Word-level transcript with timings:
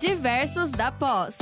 Diversos 0.00 0.72
da 0.72 0.90
Pós. 0.90 1.36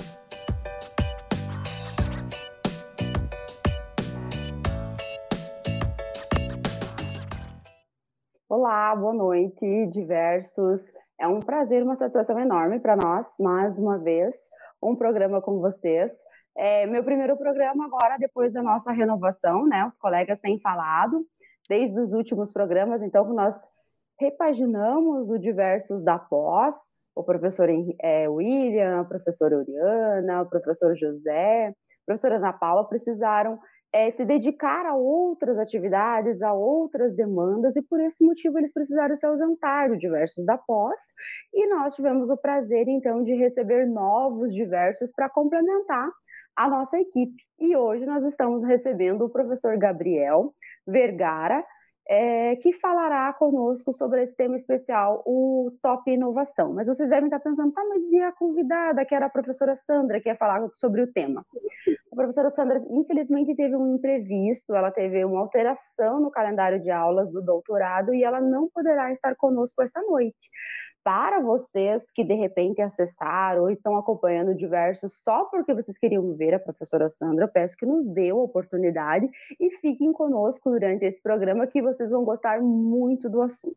Olá, 8.49 8.97
boa 8.97 9.15
noite, 9.15 9.87
diversos. 9.87 10.93
É 11.21 11.29
um 11.29 11.39
prazer, 11.39 11.85
uma 11.85 11.95
satisfação 11.95 12.37
enorme 12.41 12.81
para 12.81 12.97
nós, 12.97 13.37
mais 13.39 13.79
uma 13.79 13.97
vez, 13.97 14.35
um 14.83 14.97
programa 14.97 15.41
com 15.41 15.61
vocês. 15.61 16.13
É 16.57 16.85
meu 16.85 17.05
primeiro 17.05 17.37
programa 17.37 17.85
agora, 17.85 18.17
depois 18.19 18.55
da 18.55 18.63
nossa 18.63 18.91
renovação, 18.91 19.69
né? 19.69 19.87
Os 19.87 19.97
colegas 19.97 20.41
têm 20.41 20.59
falado 20.59 21.25
desde 21.69 22.01
os 22.01 22.13
últimos 22.13 22.51
programas, 22.51 23.03
então 23.03 23.25
nós 23.33 23.55
repaginamos 24.19 25.31
o 25.31 25.39
Diversos 25.39 26.03
da 26.03 26.19
Pós, 26.19 26.98
o 27.19 27.25
professor 27.25 27.69
é, 28.01 28.29
William, 28.29 29.01
a 29.01 29.05
professora 29.05 29.57
Oriana, 29.57 30.43
o 30.43 30.49
professor 30.49 30.97
José, 30.97 31.69
a 31.69 31.75
professora 32.07 32.37
Ana 32.37 32.53
Paula 32.53 32.89
precisaram 32.89 33.59
é, 33.93 34.09
se 34.11 34.25
dedicar 34.25 34.87
a 34.87 34.95
outras 34.95 35.59
atividades, 35.59 36.43
a 36.43 36.53
outras 36.53 37.17
demandas, 37.17 37.75
e 37.75 37.83
por 37.83 37.99
esse 38.01 38.25
motivo 38.25 38.59
eles 38.59 38.73
precisaram 38.73 39.17
se 39.17 39.27
ausentar 39.27 39.89
do 39.89 39.99
diversos 39.99 40.47
da 40.47 40.57
pós, 40.57 41.01
e 41.53 41.67
nós 41.67 41.97
tivemos 41.97 42.31
o 42.31 42.37
prazer, 42.37 42.87
então, 42.87 43.25
de 43.25 43.35
receber 43.35 43.85
novos 43.87 44.55
diversos 44.55 45.11
para 45.11 45.29
complementar 45.29 46.09
a 46.57 46.69
nossa 46.69 47.01
equipe. 47.01 47.43
E 47.59 47.77
hoje 47.77 48.07
nós 48.07 48.25
estamos 48.25 48.63
recebendo 48.63 49.25
o 49.25 49.31
professor 49.31 49.77
Gabriel 49.77 50.55
Vergara, 50.87 51.65
é, 52.09 52.57
que 52.57 52.73
falará 52.73 53.31
conosco 53.35 53.93
sobre 53.93 54.23
esse 54.23 54.35
tema 54.35 54.57
especial, 54.57 55.23
o 55.27 55.71
Top 55.83 56.11
Inovação. 56.11 56.73
Mas 56.73 56.87
vocês 56.87 57.11
devem 57.11 57.27
estar 57.27 57.39
pensando, 57.39 57.73
tá, 57.73 57.85
mas 57.87 58.11
e 58.11 58.21
a 58.21 58.33
convidada, 58.33 59.05
que 59.05 59.15
era 59.15 59.27
a 59.27 59.31
professora 59.31 59.77
Sandra, 59.77 60.19
que 60.21 60.29
ia 60.29 60.37
falar 60.37 60.67
sobre 60.75 61.03
o 61.03 61.13
tema? 61.13 61.45
Professora 62.19 62.51
Sandra, 62.51 62.83
infelizmente, 62.91 63.55
teve 63.55 63.77
um 63.77 63.95
imprevisto, 63.95 64.75
ela 64.75 64.91
teve 64.91 65.25
uma 65.25 65.41
alteração 65.41 66.21
no 66.21 66.31
calendário 66.31 66.81
de 66.81 66.91
aulas 66.91 67.31
do 67.31 67.41
doutorado 67.41 68.13
e 68.13 68.25
ela 68.25 68.41
não 68.41 68.69
poderá 68.69 69.13
estar 69.13 69.37
conosco 69.37 69.81
essa 69.81 70.03
noite 70.03 70.51
para 71.09 71.41
vocês 71.41 72.11
que 72.11 72.23
de 72.23 72.35
repente 72.35 72.83
acessaram 72.83 73.63
ou 73.63 73.71
estão 73.71 73.97
acompanhando 73.97 74.55
diversos 74.55 75.23
só 75.23 75.45
porque 75.45 75.73
vocês 75.73 75.97
queriam 75.97 76.35
ver 76.35 76.53
a 76.55 76.59
professora 76.59 77.09
Sandra, 77.09 77.45
eu 77.45 77.49
peço 77.49 77.77
que 77.77 77.87
nos 77.87 78.11
dê 78.11 78.29
a 78.29 78.35
oportunidade 78.35 79.27
e 79.59 79.71
fiquem 79.79 80.13
conosco 80.13 80.71
durante 80.71 81.07
esse 81.07 81.23
programa 81.23 81.67
que 81.67 81.81
vocês 81.81 82.11
vão 82.11 82.25
gostar 82.25 82.61
muito 82.61 83.31
do 83.31 83.41
assunto. 83.41 83.77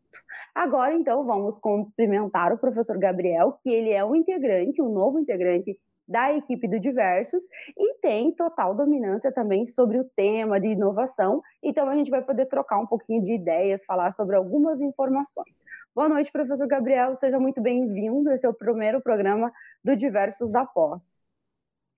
Agora, 0.54 0.94
então, 0.94 1.24
vamos 1.24 1.58
cumprimentar 1.58 2.52
o 2.52 2.58
professor 2.58 2.98
Gabriel, 2.98 3.58
que 3.62 3.70
ele 3.70 3.92
é 3.92 4.04
um 4.04 4.14
integrante, 4.14 4.82
um 4.82 4.92
novo 4.92 5.18
integrante 5.18 5.78
da 6.06 6.32
equipe 6.32 6.68
do 6.68 6.80
Diversos 6.80 7.44
e 7.76 7.94
tem 8.00 8.34
total 8.34 8.74
dominância 8.74 9.32
também 9.32 9.66
sobre 9.66 9.98
o 9.98 10.04
tema 10.16 10.60
de 10.60 10.68
inovação. 10.68 11.42
Então 11.62 11.88
a 11.88 11.94
gente 11.94 12.10
vai 12.10 12.22
poder 12.22 12.46
trocar 12.46 12.78
um 12.78 12.86
pouquinho 12.86 13.24
de 13.24 13.32
ideias, 13.34 13.84
falar 13.84 14.10
sobre 14.12 14.36
algumas 14.36 14.80
informações. 14.80 15.64
Boa 15.94 16.08
noite, 16.08 16.32
professor 16.32 16.66
Gabriel, 16.66 17.14
seja 17.14 17.38
muito 17.38 17.60
bem-vindo. 17.60 18.30
Esse 18.30 18.46
é 18.46 18.48
o 18.48 18.54
primeiro 18.54 19.00
programa 19.00 19.52
do 19.84 19.96
Diversos 19.96 20.50
da 20.50 20.64
Pós. 20.64 21.26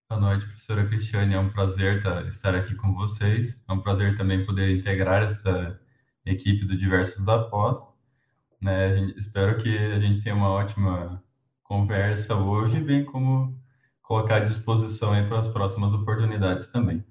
Boa 0.09 0.21
noite, 0.21 0.47
professora 0.47 0.87
Cristiane. 0.87 1.35
É 1.35 1.39
um 1.39 1.51
prazer 1.51 1.99
estar 2.29 2.55
aqui 2.55 2.75
com 2.75 2.93
vocês. 2.93 3.63
É 3.69 3.73
um 3.73 3.81
prazer 3.81 4.17
também 4.17 4.45
poder 4.45 4.77
integrar 4.77 5.25
essa 5.25 5.81
equipe 6.27 6.67
do 6.67 6.77
Diversos 6.77 7.25
da 7.25 7.39
Pós. 7.49 7.79
Né, 8.61 8.93
gente, 8.93 9.19
espero 9.19 9.57
que 9.57 9.77
a 9.77 9.99
gente 9.99 10.23
tenha 10.23 10.35
uma 10.35 10.51
ótima 10.51 11.23
conversa 11.63 12.35
hoje, 12.35 12.81
bem 12.81 13.05
como 13.05 13.59
colocar 14.05 14.37
à 14.37 14.41
disposição 14.41 15.13
aí 15.13 15.27
para 15.27 15.41
as 15.41 15.49
próximas 15.49 15.93
oportunidades 15.93 16.69
também. 16.69 17.05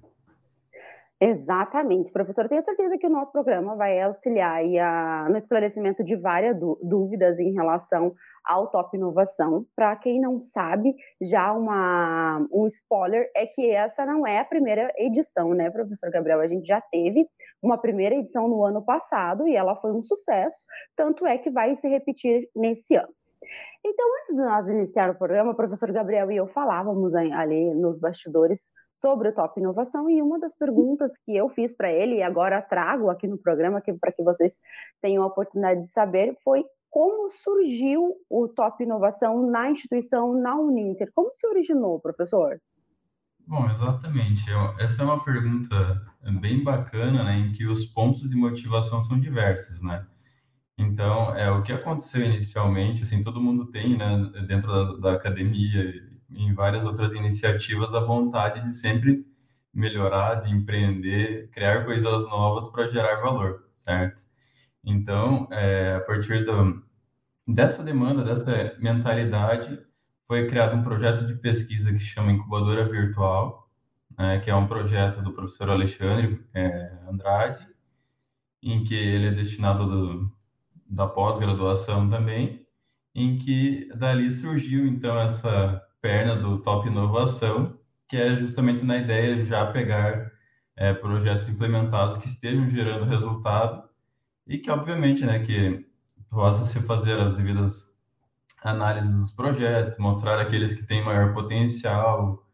Exatamente, 1.20 2.10
professor. 2.10 2.48
Tenho 2.48 2.60
certeza 2.60 2.98
que 2.98 3.06
o 3.06 3.10
nosso 3.10 3.32
programa 3.32 3.76
vai 3.76 4.00
auxiliar 4.02 4.62
a, 4.62 5.28
no 5.30 5.36
esclarecimento 5.36 6.04
de 6.04 6.16
várias 6.16 6.58
dúvidas 6.82 7.38
em 7.38 7.52
relação 7.52 8.14
ao 8.44 8.70
Top 8.70 8.94
Inovação. 8.94 9.64
Para 9.74 9.96
quem 9.96 10.20
não 10.20 10.40
sabe, 10.40 10.94
já 11.22 11.52
uma, 11.52 12.46
um 12.52 12.66
spoiler 12.66 13.30
é 13.34 13.46
que 13.46 13.70
essa 13.70 14.04
não 14.04 14.26
é 14.26 14.40
a 14.40 14.44
primeira 14.44 14.92
edição, 14.98 15.54
né, 15.54 15.70
professor 15.70 16.10
Gabriel? 16.10 16.40
A 16.40 16.48
gente 16.48 16.66
já 16.66 16.80
teve 16.80 17.26
uma 17.62 17.78
primeira 17.78 18.16
edição 18.16 18.46
no 18.46 18.62
ano 18.62 18.84
passado 18.84 19.48
e 19.48 19.56
ela 19.56 19.76
foi 19.76 19.92
um 19.92 20.02
sucesso, 20.02 20.66
tanto 20.94 21.24
é 21.24 21.38
que 21.38 21.50
vai 21.50 21.74
se 21.74 21.88
repetir 21.88 22.50
nesse 22.54 22.96
ano. 22.96 23.14
Então, 23.84 24.06
antes 24.20 24.36
de 24.36 24.42
nós 24.42 24.68
iniciar 24.68 25.10
o 25.10 25.14
programa, 25.14 25.52
o 25.52 25.54
professor 25.54 25.90
Gabriel 25.92 26.30
e 26.30 26.36
eu 26.36 26.46
falávamos 26.46 27.14
ali 27.14 27.74
nos 27.74 27.98
bastidores 27.98 28.70
sobre 28.92 29.28
o 29.28 29.34
Top 29.34 29.58
Inovação 29.58 30.08
e 30.08 30.22
uma 30.22 30.38
das 30.38 30.56
perguntas 30.56 31.16
que 31.18 31.36
eu 31.36 31.48
fiz 31.48 31.74
para 31.76 31.92
ele 31.92 32.16
e 32.16 32.22
agora 32.22 32.62
trago 32.62 33.10
aqui 33.10 33.26
no 33.26 33.38
programa 33.38 33.82
para 34.00 34.12
que 34.12 34.22
vocês 34.22 34.60
tenham 35.02 35.22
a 35.22 35.26
oportunidade 35.26 35.82
de 35.82 35.90
saber 35.90 36.36
foi 36.42 36.64
como 36.90 37.28
surgiu 37.28 38.14
o 38.30 38.46
Top 38.46 38.80
Inovação 38.82 39.50
na 39.50 39.68
instituição, 39.68 40.32
na 40.32 40.54
Uninter? 40.54 41.10
Como 41.12 41.32
se 41.32 41.44
originou, 41.44 41.98
professor? 41.98 42.60
Bom, 43.46 43.68
exatamente. 43.68 44.44
Essa 44.78 45.02
é 45.02 45.04
uma 45.04 45.22
pergunta 45.22 46.00
bem 46.40 46.62
bacana, 46.62 47.24
né, 47.24 47.38
em 47.38 47.52
que 47.52 47.66
os 47.66 47.84
pontos 47.84 48.30
de 48.30 48.36
motivação 48.36 49.02
são 49.02 49.18
diversos, 49.18 49.82
né? 49.82 50.06
Então, 50.76 51.34
é 51.36 51.50
o 51.50 51.62
que 51.62 51.72
aconteceu 51.72 52.22
inicialmente, 52.24 53.02
assim, 53.02 53.22
todo 53.22 53.40
mundo 53.40 53.66
tem, 53.70 53.96
né, 53.96 54.18
dentro 54.46 54.68
da, 54.68 55.10
da 55.10 55.12
academia, 55.16 55.92
em 56.30 56.52
várias 56.52 56.84
outras 56.84 57.12
iniciativas, 57.12 57.94
a 57.94 58.00
vontade 58.00 58.60
de 58.60 58.74
sempre 58.74 59.24
melhorar, 59.72 60.36
de 60.36 60.50
empreender, 60.52 61.48
criar 61.50 61.84
coisas 61.84 62.26
novas 62.28 62.68
para 62.68 62.88
gerar 62.88 63.20
valor, 63.20 63.68
certo? 63.78 64.22
Então, 64.84 65.48
é, 65.50 65.96
a 65.96 66.00
partir 66.00 66.44
do, 66.44 66.84
dessa 67.46 67.82
demanda, 67.82 68.24
dessa 68.24 68.76
mentalidade, 68.80 69.78
foi 70.26 70.48
criado 70.48 70.76
um 70.76 70.82
projeto 70.82 71.26
de 71.26 71.34
pesquisa 71.36 71.92
que 71.92 71.98
chama 71.98 72.32
Incubadora 72.32 72.88
Virtual, 72.88 73.68
né, 74.18 74.40
que 74.40 74.50
é 74.50 74.54
um 74.54 74.66
projeto 74.66 75.22
do 75.22 75.32
professor 75.32 75.70
Alexandre 75.70 76.44
é, 76.54 76.98
Andrade, 77.08 77.66
em 78.62 78.82
que 78.84 78.94
ele 78.94 79.28
é 79.28 79.30
destinado 79.30 79.86
do, 79.86 80.32
da 80.88 81.06
pós-graduação 81.06 82.08
também, 82.08 82.66
em 83.14 83.38
que 83.38 83.88
dali 83.96 84.30
surgiu 84.32 84.86
então 84.86 85.18
essa 85.18 85.82
perna 86.00 86.36
do 86.36 86.60
Top 86.60 86.86
Inovação, 86.86 87.78
que 88.08 88.16
é 88.16 88.36
justamente 88.36 88.84
na 88.84 88.98
ideia 88.98 89.36
de 89.36 89.46
já 89.46 89.66
pegar 89.66 90.30
é, 90.76 90.92
projetos 90.92 91.48
implementados 91.48 92.18
que 92.18 92.26
estejam 92.26 92.68
gerando 92.68 93.04
resultado 93.04 93.88
e 94.46 94.58
que 94.58 94.70
obviamente, 94.70 95.24
né, 95.24 95.38
que 95.40 95.86
possa 96.28 96.64
se 96.66 96.80
fazer 96.82 97.18
as 97.18 97.34
devidas 97.36 97.94
análises 98.62 99.16
dos 99.16 99.30
projetos, 99.30 99.96
mostrar 99.98 100.40
aqueles 100.40 100.74
que 100.74 100.86
têm 100.86 101.04
maior 101.04 101.32
potencial. 101.32 102.46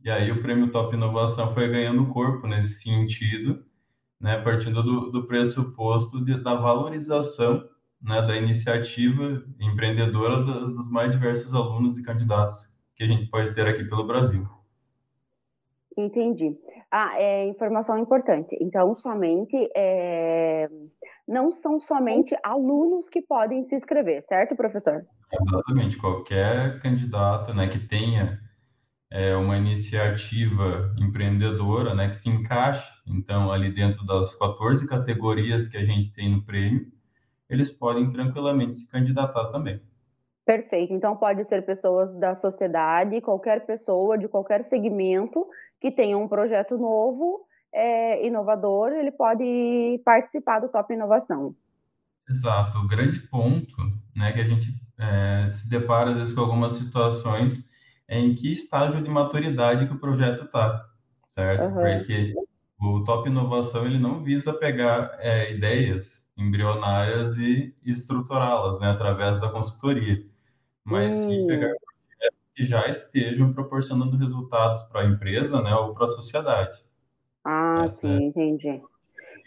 E 0.00 0.10
aí 0.10 0.30
o 0.30 0.40
prêmio 0.42 0.70
Top 0.70 0.94
Inovação 0.94 1.52
foi 1.52 1.68
ganhando 1.68 2.06
corpo 2.06 2.46
nesse 2.46 2.82
sentido, 2.82 3.64
né, 4.20 4.38
partindo 4.40 4.82
do, 4.82 5.10
do 5.10 5.26
pressuposto 5.26 6.24
de, 6.24 6.42
da 6.42 6.54
valorização 6.54 7.68
né, 8.04 8.20
da 8.22 8.36
iniciativa 8.36 9.42
empreendedora 9.58 10.42
dos 10.42 10.90
mais 10.90 11.12
diversos 11.12 11.54
alunos 11.54 11.96
e 11.96 12.02
candidatos 12.02 12.74
que 12.94 13.02
a 13.02 13.06
gente 13.06 13.28
pode 13.30 13.54
ter 13.54 13.66
aqui 13.66 13.82
pelo 13.84 14.06
Brasil. 14.06 14.46
Entendi. 15.96 16.56
Ah, 16.90 17.14
é 17.16 17.46
informação 17.46 17.96
importante. 17.98 18.56
Então, 18.60 18.94
somente 18.94 19.56
é, 19.76 20.68
não 21.26 21.50
são 21.50 21.80
somente 21.80 22.36
alunos 22.42 23.08
que 23.08 23.22
podem 23.22 23.62
se 23.62 23.74
inscrever, 23.74 24.20
certo, 24.22 24.54
professor? 24.54 25.06
Exatamente. 25.32 25.96
Qualquer 25.96 26.80
candidato, 26.80 27.54
né, 27.54 27.68
que 27.68 27.78
tenha 27.78 28.40
é, 29.10 29.34
uma 29.36 29.56
iniciativa 29.56 30.92
empreendedora, 30.98 31.94
né, 31.94 32.08
que 32.08 32.16
se 32.16 32.28
encaixe, 32.28 32.92
então, 33.06 33.50
ali 33.50 33.72
dentro 33.72 34.04
das 34.04 34.36
14 34.36 34.86
categorias 34.86 35.68
que 35.68 35.76
a 35.76 35.84
gente 35.84 36.12
tem 36.12 36.30
no 36.30 36.44
prêmio, 36.44 36.86
eles 37.54 37.70
podem 37.70 38.10
tranquilamente 38.12 38.76
se 38.76 38.90
candidatar 38.90 39.50
também. 39.50 39.80
Perfeito. 40.44 40.92
Então, 40.92 41.16
pode 41.16 41.44
ser 41.44 41.64
pessoas 41.64 42.14
da 42.14 42.34
sociedade, 42.34 43.20
qualquer 43.20 43.64
pessoa 43.64 44.18
de 44.18 44.28
qualquer 44.28 44.62
segmento 44.62 45.46
que 45.80 45.90
tenha 45.90 46.18
um 46.18 46.28
projeto 46.28 46.76
novo, 46.76 47.46
é, 47.72 48.26
inovador, 48.26 48.92
ele 48.92 49.10
pode 49.10 50.00
participar 50.04 50.60
do 50.60 50.68
Top 50.68 50.92
Inovação. 50.92 51.54
Exato. 52.28 52.78
O 52.78 52.86
grande 52.86 53.20
ponto 53.20 53.74
né, 54.14 54.32
que 54.32 54.40
a 54.40 54.44
gente 54.44 54.68
é, 54.98 55.48
se 55.48 55.68
depara, 55.68 56.10
às 56.10 56.18
vezes, 56.18 56.34
com 56.34 56.42
algumas 56.42 56.74
situações 56.74 57.68
é 58.06 58.18
em 58.18 58.34
que 58.34 58.52
estágio 58.52 59.02
de 59.02 59.10
maturidade 59.10 59.86
que 59.86 59.94
o 59.94 59.98
projeto 59.98 60.44
está, 60.44 60.88
certo? 61.28 61.64
Uhum. 61.64 61.98
Porque 61.98 62.34
o 62.80 63.02
Top 63.02 63.28
Inovação, 63.28 63.86
ele 63.86 63.98
não 63.98 64.22
visa 64.22 64.52
pegar 64.52 65.16
é, 65.18 65.52
ideias 65.52 66.23
embrionárias 66.36 67.36
e 67.36 67.74
estruturá-las, 67.84 68.80
né, 68.80 68.90
através 68.90 69.40
da 69.40 69.50
consultoria. 69.50 70.24
Mas 70.84 71.16
hum. 71.16 71.28
sim 71.28 71.46
pegar 71.46 71.72
projetos 71.78 72.38
que 72.54 72.64
já 72.64 72.88
estejam 72.88 73.52
proporcionando 73.52 74.16
resultados 74.16 74.82
para 74.84 75.02
a 75.02 75.06
empresa, 75.06 75.62
né, 75.62 75.74
ou 75.74 75.94
para 75.94 76.04
a 76.04 76.08
sociedade. 76.08 76.84
Ah, 77.44 77.82
Essa 77.84 78.08
sim, 78.08 78.14
é 78.14 78.26
entendi. 78.26 78.82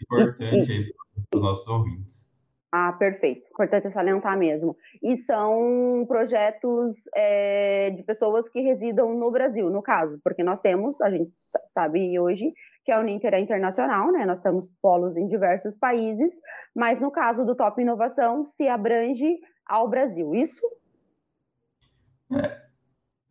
Importante 0.00 0.70
e, 0.70 0.72
aí 0.72 0.94
para 1.30 1.38
os 1.38 1.42
nossos 1.42 1.66
ouvintes. 1.66 2.28
Ah, 2.70 2.92
perfeito. 2.92 3.48
Importante 3.50 3.90
salientar 3.90 4.36
mesmo. 4.36 4.76
E 5.02 5.16
são 5.16 6.04
projetos 6.06 7.08
é, 7.14 7.90
de 7.90 8.02
pessoas 8.02 8.48
que 8.48 8.60
residam 8.60 9.14
no 9.14 9.30
Brasil, 9.30 9.70
no 9.70 9.82
caso, 9.82 10.20
porque 10.22 10.42
nós 10.42 10.60
temos, 10.60 11.00
a 11.00 11.10
gente 11.10 11.32
sabe 11.68 12.18
hoje, 12.18 12.52
que 12.88 12.92
a 12.92 13.00
Uninter 13.00 13.34
é 13.34 13.38
internacional, 13.38 14.10
né? 14.10 14.24
Nós 14.24 14.40
temos 14.40 14.66
polos 14.80 15.14
em 15.14 15.28
diversos 15.28 15.76
países, 15.76 16.40
mas 16.74 17.02
no 17.02 17.10
caso 17.10 17.44
do 17.44 17.54
Top 17.54 17.78
Inovação, 17.78 18.46
se 18.46 18.66
abrange 18.66 19.38
ao 19.66 19.90
Brasil, 19.90 20.34
isso? 20.34 20.62
É, 22.32 22.62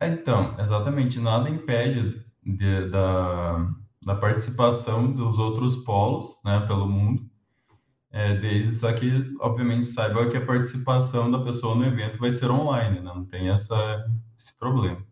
então, 0.00 0.54
exatamente, 0.60 1.18
nada 1.18 1.50
impede 1.50 2.24
de, 2.40 2.88
da, 2.88 3.68
da 4.00 4.14
participação 4.14 5.10
dos 5.10 5.40
outros 5.40 5.74
polos, 5.78 6.40
né, 6.44 6.64
pelo 6.68 6.88
mundo, 6.88 7.28
é, 8.12 8.36
desde 8.36 8.76
só 8.76 8.92
que, 8.92 9.10
obviamente, 9.40 9.86
saiba 9.86 10.30
que 10.30 10.36
a 10.36 10.46
participação 10.46 11.28
da 11.32 11.40
pessoa 11.40 11.74
no 11.74 11.84
evento 11.84 12.16
vai 12.16 12.30
ser 12.30 12.48
online, 12.48 13.00
né? 13.00 13.12
não 13.12 13.24
tem 13.24 13.50
essa, 13.50 14.06
esse 14.38 14.56
problema. 14.56 15.04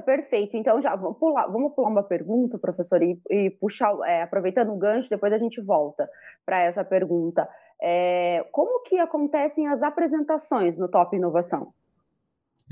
Perfeito. 0.00 0.56
Então, 0.56 0.80
já 0.80 0.94
vamos 0.96 1.18
pular, 1.18 1.46
vamos 1.46 1.74
pular 1.74 1.88
uma 1.88 2.02
pergunta, 2.02 2.58
professor, 2.58 3.02
e, 3.02 3.20
e 3.30 3.50
puxar, 3.50 3.94
é, 4.04 4.22
aproveitando 4.22 4.72
o 4.72 4.78
gancho, 4.78 5.10
depois 5.10 5.32
a 5.32 5.38
gente 5.38 5.60
volta 5.60 6.08
para 6.44 6.60
essa 6.60 6.84
pergunta. 6.84 7.48
É, 7.82 8.44
como 8.52 8.82
que 8.82 8.98
acontecem 8.98 9.66
as 9.68 9.82
apresentações 9.82 10.76
no 10.78 10.88
Top 10.88 11.14
Inovação? 11.16 11.72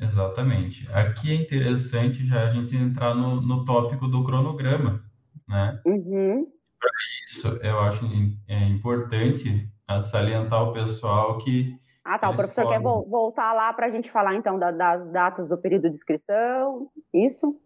Exatamente. 0.01 0.89
Aqui 0.93 1.33
é 1.33 1.35
interessante 1.35 2.25
já 2.25 2.47
a 2.47 2.51
gente 2.51 2.77
entrar 2.77 3.15
no, 3.15 3.41
no 3.41 3.65
tópico 3.65 4.07
do 4.07 4.23
cronograma, 4.23 5.03
né? 5.49 5.81
Uhum. 5.85 6.47
Para 6.79 6.91
isso, 7.25 7.49
eu 7.63 7.81
acho 7.81 8.07
é 8.47 8.65
importante 8.69 9.69
salientar 10.01 10.63
o 10.63 10.73
pessoal 10.73 11.39
que. 11.39 11.77
Ah, 12.09 12.19
tá. 12.19 12.31
O 12.31 12.35
professor 12.35 12.65
podem... 12.65 12.79
quer 12.79 12.83
vo 12.83 13.05
voltar 13.05 13.53
lá 13.53 13.71
para 13.71 13.87
a 13.87 13.91
gente 13.91 14.11
falar, 14.11 14.35
então, 14.35 14.59
da, 14.59 14.71
das 14.71 15.11
datas 15.11 15.47
do 15.47 15.59
período 15.59 15.91
de 15.91 15.95
inscrição, 15.95 16.91
isso? 17.13 17.61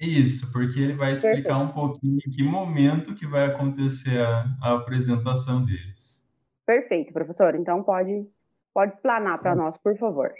Isso, 0.00 0.50
porque 0.50 0.80
ele 0.80 0.94
vai 0.94 1.12
explicar 1.12 1.56
Perfeito. 1.56 1.62
um 1.62 1.68
pouquinho 1.68 2.18
em 2.26 2.30
que 2.30 2.42
momento 2.42 3.14
que 3.14 3.28
vai 3.28 3.46
acontecer 3.46 4.20
a, 4.20 4.44
a 4.60 4.74
apresentação 4.74 5.64
deles. 5.64 6.28
Perfeito, 6.66 7.12
professor. 7.12 7.54
Então, 7.54 7.80
pode, 7.84 8.26
pode 8.74 8.94
explanar 8.94 9.38
para 9.38 9.54
nós, 9.54 9.76
por 9.76 9.96
favor. 9.96 10.32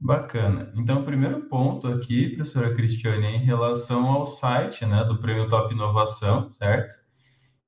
Bacana. 0.00 0.72
Então, 0.76 1.02
o 1.02 1.04
primeiro 1.04 1.42
ponto 1.48 1.88
aqui, 1.88 2.36
professora 2.36 2.74
Cristiane, 2.74 3.26
é 3.26 3.30
em 3.32 3.44
relação 3.44 4.06
ao 4.06 4.24
site 4.24 4.86
né, 4.86 5.04
do 5.04 5.20
Prêmio 5.20 5.46
Top 5.48 5.74
Inovação, 5.74 6.48
certo? 6.50 6.96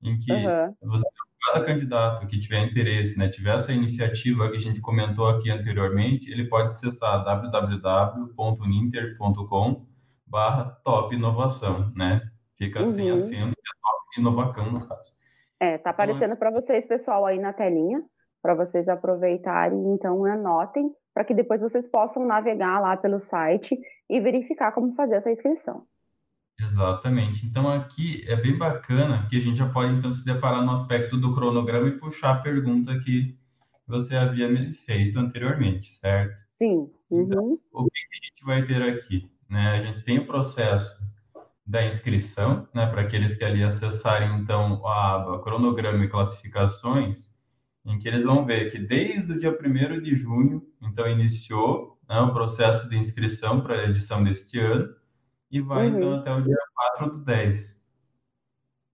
Em 0.01 0.17
que 0.17 0.31
uhum. 0.31 0.73
você, 0.83 1.05
cada 1.51 1.65
candidato 1.65 2.27
que 2.27 2.39
tiver 2.39 2.59
interesse, 2.59 3.17
né, 3.17 3.27
tiver 3.27 3.55
essa 3.55 3.73
iniciativa 3.73 4.47
que 4.49 4.57
a 4.57 4.59
gente 4.59 4.79
comentou 4.79 5.27
aqui 5.27 5.49
anteriormente, 5.49 6.31
ele 6.31 6.47
pode 6.47 6.65
acessar 6.65 7.23
www.uninter.com 7.23 9.87
barra 10.25 10.65
Top 10.83 11.15
Inovação, 11.15 11.91
né? 11.95 12.21
Fica 12.55 12.81
uhum. 12.81 12.87
sem 12.87 13.09
acento, 13.09 13.49
é 13.49 13.71
Top 13.81 14.19
Inovacão 14.19 14.71
no 14.71 14.87
caso. 14.87 15.17
É, 15.59 15.75
tá 15.77 15.89
aparecendo 15.89 16.33
então, 16.33 16.37
para 16.37 16.51
vocês, 16.51 16.85
pessoal, 16.85 17.25
aí 17.25 17.39
na 17.39 17.51
telinha, 17.51 18.03
para 18.41 18.53
vocês 18.53 18.87
aproveitarem, 18.87 19.93
então 19.93 20.23
anotem 20.25 20.93
para 21.13 21.25
que 21.25 21.33
depois 21.33 21.61
vocês 21.61 21.87
possam 21.87 22.25
navegar 22.25 22.79
lá 22.79 22.95
pelo 22.95 23.19
site 23.19 23.77
e 24.09 24.21
verificar 24.21 24.71
como 24.71 24.93
fazer 24.93 25.15
essa 25.15 25.31
inscrição. 25.31 25.85
Exatamente. 26.59 27.45
Então 27.45 27.69
aqui 27.71 28.23
é 28.27 28.35
bem 28.35 28.57
bacana 28.57 29.25
que 29.29 29.37
a 29.37 29.39
gente 29.39 29.57
já 29.57 29.69
pode 29.69 29.93
então 29.93 30.11
se 30.11 30.25
deparar 30.25 30.63
no 30.63 30.71
aspecto 30.71 31.17
do 31.17 31.33
cronograma 31.33 31.87
e 31.87 31.97
puxar 31.97 32.31
a 32.31 32.39
pergunta 32.39 32.97
que 32.99 33.37
você 33.87 34.15
havia 34.15 34.47
me 34.47 34.73
feito 34.73 35.17
anteriormente, 35.17 35.89
certo? 35.93 36.37
Sim. 36.51 36.89
Então, 37.09 37.43
uhum. 37.43 37.59
Então, 37.67 37.81
o 37.81 37.89
que 37.89 37.99
a 37.99 38.25
gente 38.25 38.45
vai 38.45 38.65
ter 38.65 38.81
aqui? 38.83 39.31
Né? 39.49 39.71
A 39.71 39.79
gente 39.79 40.03
tem 40.03 40.19
o 40.19 40.27
processo 40.27 41.09
da 41.65 41.85
inscrição, 41.85 42.67
né, 42.73 42.87
para 42.87 43.01
aqueles 43.01 43.37
que 43.37 43.43
ali 43.43 43.63
acessarem 43.63 44.39
então 44.39 44.85
a 44.87 45.15
aba 45.15 45.39
cronograma 45.43 46.03
e 46.03 46.07
classificações, 46.07 47.29
em 47.85 47.99
que 47.99 48.07
eles 48.07 48.23
vão 48.23 48.43
ver 48.43 48.71
que 48.71 48.79
desde 48.79 49.33
o 49.33 49.39
dia 49.39 49.51
1 49.51 50.01
de 50.01 50.15
junho, 50.15 50.63
então, 50.81 51.07
iniciou 51.07 51.99
né, 52.09 52.19
o 52.19 52.33
processo 52.33 52.89
de 52.89 52.97
inscrição 52.97 53.61
para 53.61 53.75
a 53.75 53.85
edição 53.85 54.23
deste 54.23 54.59
ano 54.59 54.98
e 55.51 55.59
vai, 55.61 55.87
então, 55.87 56.09
uhum. 56.09 56.17
então, 56.19 56.33
até 56.33 56.41
o 56.41 56.43
dia 56.43 56.57
4 56.97 57.11
do 57.11 57.25
10. 57.25 57.79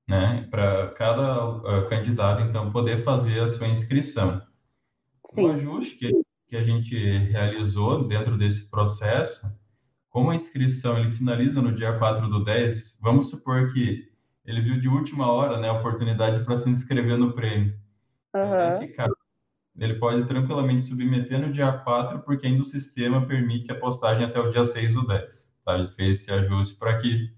Né, 0.08 0.48
para 0.52 0.92
cada 0.92 1.48
uh, 1.50 1.90
candidato, 1.90 2.44
então, 2.44 2.72
poder 2.72 3.00
fazer 3.00 3.40
a 3.40 3.48
sua 3.48 3.68
inscrição. 3.68 4.40
Sim. 5.26 5.46
O 5.46 5.52
ajuste 5.52 5.96
que, 5.96 6.12
que 6.48 6.56
a 6.56 6.62
gente 6.62 6.96
realizou 7.18 8.08
dentro 8.08 8.38
desse 8.38 8.70
processo, 8.70 9.48
como 10.10 10.30
a 10.30 10.36
inscrição 10.36 11.00
ele 11.00 11.10
finaliza 11.10 11.60
no 11.60 11.74
dia 11.74 11.98
4 11.98 12.30
do 12.30 12.44
10, 12.44 13.00
vamos 13.02 13.30
supor 13.30 13.74
que 13.74 14.08
ele 14.46 14.62
viu 14.62 14.80
de 14.80 14.88
última 14.88 15.32
hora 15.32 15.60
né, 15.60 15.70
a 15.70 15.74
oportunidade 15.74 16.46
para 16.46 16.56
se 16.56 16.70
inscrever 16.70 17.18
no 17.18 17.34
prêmio. 17.34 17.74
Uhum. 18.36 18.70
Nesse 18.70 18.88
caso, 18.90 19.16
ele 19.78 19.96
pode 19.96 20.26
tranquilamente 20.26 20.84
submeter 20.84 21.40
no 21.40 21.52
dia 21.52 21.72
4, 21.72 22.20
porque 22.20 22.46
ainda 22.46 22.62
o 22.62 22.66
sistema 22.66 23.26
permite 23.26 23.72
a 23.72 23.80
postagem 23.80 24.26
até 24.26 24.40
o 24.40 24.50
dia 24.50 24.64
6 24.64 24.94
do 24.94 25.08
10. 25.08 25.55
Tá? 25.66 25.74
Ele 25.76 25.88
fez 25.90 26.22
esse 26.22 26.32
ajuste 26.32 26.78
para 26.78 26.98
que 27.00 27.34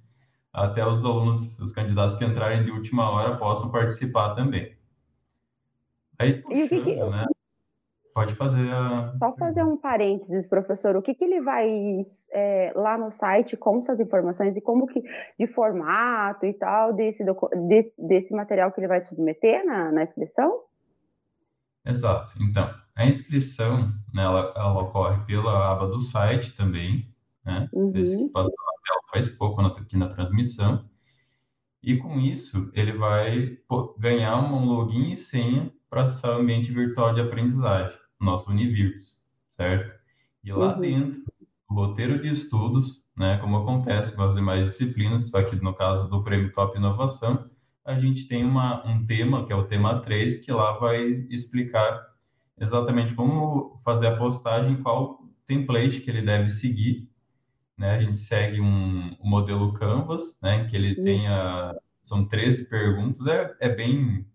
até 0.51 0.85
os 0.85 1.03
alunos, 1.05 1.57
os 1.59 1.71
candidatos 1.71 2.15
que 2.15 2.25
entrarem 2.25 2.63
de 2.63 2.71
última 2.71 3.09
hora 3.09 3.37
possam 3.37 3.71
participar 3.71 4.35
também. 4.35 4.75
Aí, 6.19 6.41
puxando, 6.41 6.69
que 6.69 6.81
que... 6.81 6.95
né? 6.95 7.25
Pode 8.13 8.33
fazer 8.33 8.67
a... 8.71 9.13
Só 9.19 9.35
fazer 9.35 9.63
um 9.63 9.77
parênteses, 9.77 10.47
professor. 10.47 10.95
O 10.95 11.03
que, 11.03 11.13
que 11.13 11.23
ele 11.23 11.39
vai 11.39 11.69
é, 12.31 12.73
lá 12.75 12.97
no 12.97 13.11
site, 13.11 13.55
com 13.55 13.77
essas 13.77 13.99
informações 13.99 14.55
e 14.55 14.61
como 14.61 14.87
que, 14.87 15.03
de 15.39 15.45
formato 15.45 16.43
e 16.47 16.53
tal, 16.55 16.93
desse, 16.93 17.23
desse, 17.67 18.07
desse 18.07 18.33
material 18.33 18.71
que 18.71 18.79
ele 18.79 18.87
vai 18.87 18.99
submeter 18.99 19.63
na, 19.63 19.91
na 19.91 20.01
inscrição? 20.01 20.63
Exato. 21.85 22.33
Então, 22.41 22.73
a 22.95 23.05
inscrição, 23.05 23.93
né, 24.11 24.23
ela, 24.23 24.51
ela 24.57 24.81
ocorre 24.81 25.23
pela 25.27 25.71
aba 25.71 25.85
do 25.85 25.99
site 25.99 26.55
também, 26.55 27.07
né? 27.47 27.69
Uhum. 27.71 27.91
Esse 27.95 28.17
que 28.17 28.29
passou 28.29 28.51
na 28.51 28.83
tela 28.85 29.01
faz 29.09 29.29
pouco 29.29 29.61
aqui 29.61 29.95
na 29.95 30.09
transmissão. 30.09 30.85
E 31.81 31.95
com 31.95 32.19
isso, 32.19 32.69
ele 32.73 32.91
vai 32.91 33.57
ganhar 33.97 34.37
um 34.37 34.65
login 34.65 35.11
e 35.11 35.17
senha 35.17 35.71
para 35.89 36.03
o 36.03 36.41
ambiente 36.41 36.71
virtual 36.71 37.13
de 37.13 37.21
aprendizagem, 37.21 37.97
nosso 38.19 38.51
Univirus, 38.51 39.21
certo? 39.51 39.97
E 40.43 40.51
lá 40.51 40.75
uhum. 40.75 40.81
dentro, 40.81 41.23
o 41.69 41.73
roteiro 41.73 42.21
de 42.21 42.27
estudos, 42.27 43.05
né, 43.15 43.37
como 43.37 43.57
acontece 43.57 44.13
com 44.15 44.23
as 44.23 44.35
demais 44.35 44.65
disciplinas, 44.65 45.29
só 45.29 45.41
que 45.41 45.55
no 45.55 45.73
caso 45.73 46.09
do 46.09 46.23
Prêmio 46.23 46.51
Top 46.51 46.77
Inovação, 46.77 47.49
a 47.85 47.97
gente 47.97 48.27
tem 48.27 48.43
uma, 48.43 48.85
um 48.85 49.05
tema, 49.05 49.45
que 49.45 49.53
é 49.53 49.55
o 49.55 49.65
tema 49.65 50.01
3, 50.01 50.39
que 50.39 50.51
lá 50.51 50.73
vai 50.73 51.25
explicar 51.29 52.05
exatamente 52.59 53.13
como 53.13 53.79
fazer 53.85 54.07
a 54.07 54.17
postagem, 54.17 54.81
qual 54.83 55.23
template 55.45 56.01
que 56.01 56.09
ele 56.09 56.21
deve 56.21 56.49
seguir. 56.49 57.09
Né? 57.77 57.91
A 57.91 57.99
gente 57.99 58.17
segue 58.17 58.59
um, 58.59 59.15
um 59.21 59.29
modelo 59.29 59.73
Canvas, 59.73 60.39
né? 60.41 60.65
que 60.65 60.75
ele 60.75 60.95
tem 60.95 61.27
a, 61.27 61.75
são 62.01 62.25
13 62.25 62.65
perguntas, 62.69 63.27
é, 63.27 63.55
é 63.59 63.69
bem 63.69 64.25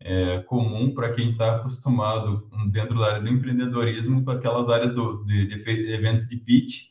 é, 0.00 0.40
comum 0.42 0.94
para 0.94 1.12
quem 1.12 1.32
está 1.32 1.56
acostumado 1.56 2.48
dentro 2.70 2.98
da 2.98 3.06
área 3.06 3.20
do 3.20 3.28
empreendedorismo 3.28 4.24
com 4.24 4.30
aquelas 4.30 4.68
áreas 4.68 4.94
do, 4.94 5.24
de, 5.24 5.46
de 5.46 5.92
eventos 5.92 6.28
de 6.28 6.36
pitch, 6.36 6.88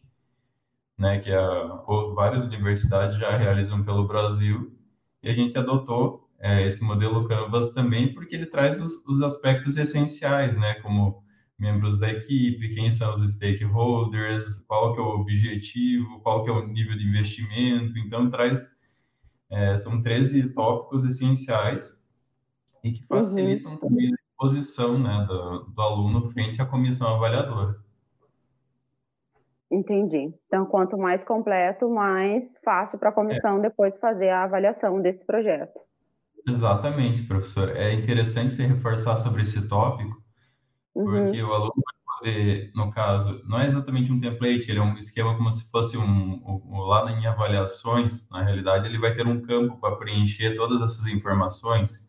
né, 0.97 1.19
que 1.19 1.31
a, 1.31 1.83
várias 2.13 2.43
universidades 2.43 3.17
já 3.17 3.35
realizam 3.35 3.83
pelo 3.83 4.07
Brasil, 4.07 4.75
e 5.21 5.29
a 5.29 5.33
gente 5.33 5.57
adotou 5.57 6.29
é, 6.39 6.65
esse 6.65 6.83
modelo 6.83 7.27
Canvas 7.27 7.71
também 7.71 8.13
porque 8.13 8.35
ele 8.35 8.45
traz 8.45 8.81
os, 8.81 9.03
os, 9.05 9.21
aspectos 9.21 9.77
essenciais, 9.77 10.55
né, 10.55 10.75
como 10.75 11.23
membros 11.59 11.99
da 11.99 12.09
equipe, 12.09 12.69
quem 12.69 12.89
são 12.91 13.13
os 13.13 13.33
stakeholders, 13.33 14.59
qual 14.67 14.93
que 14.93 14.99
é 14.99 15.03
o 15.03 15.19
objetivo, 15.19 16.19
qual 16.21 16.43
que 16.43 16.49
é 16.49 16.53
o 16.53 16.67
nível 16.67 16.97
de 16.97 17.07
investimento, 17.07 17.97
então 17.97 18.29
traz, 18.29 18.69
é, 19.49 19.75
são 19.77 20.01
13 20.01 20.53
tópicos 20.53 21.03
essenciais 21.03 21.97
e 22.83 22.91
que 22.91 23.05
facilitam 23.05 23.73
uhum. 23.73 23.77
também 23.77 24.13
a 24.13 24.17
posição 24.37 24.99
né, 24.99 25.25
do, 25.27 25.65
do 25.65 25.81
aluno 25.81 26.29
frente 26.29 26.61
à 26.61 26.65
comissão 26.65 27.15
avaliadora. 27.15 27.75
Entendi. 29.69 30.33
Então, 30.47 30.65
quanto 30.65 30.97
mais 30.97 31.23
completo, 31.23 31.89
mais 31.89 32.57
fácil 32.63 32.97
para 32.97 33.09
a 33.09 33.13
comissão 33.13 33.57
é. 33.57 33.61
depois 33.63 33.97
fazer 33.97 34.29
a 34.29 34.43
avaliação 34.43 35.01
desse 35.01 35.25
projeto. 35.25 35.77
Exatamente, 36.47 37.23
professor. 37.23 37.75
É 37.75 37.93
interessante 37.93 38.55
reforçar 38.55 39.17
sobre 39.17 39.41
esse 39.41 39.67
tópico, 39.67 40.23
uhum. 40.97 41.05
porque 41.05 41.41
o 41.41 41.53
aluno 41.53 41.73
vai 41.75 42.17
poder, 42.19 42.71
no 42.75 42.89
caso, 42.89 43.41
não 43.45 43.59
é 43.59 43.65
exatamente 43.65 44.11
um 44.11 44.19
template, 44.19 44.69
ele 44.69 44.79
é 44.79 44.81
um 44.81 44.97
esquema 44.97 45.35
como 45.35 45.51
se 45.51 45.69
fosse 45.69 45.97
um, 45.97 46.41
um 46.45 46.79
lá 46.81 47.11
em 47.11 47.25
avaliações, 47.25 48.29
na 48.29 48.41
realidade, 48.41 48.87
ele 48.87 48.99
vai 48.99 49.13
ter 49.13 49.25
um 49.25 49.41
campo 49.41 49.79
para 49.79 49.95
preencher 49.95 50.55
todas 50.55 50.81
essas 50.81 51.07
informações. 51.07 52.07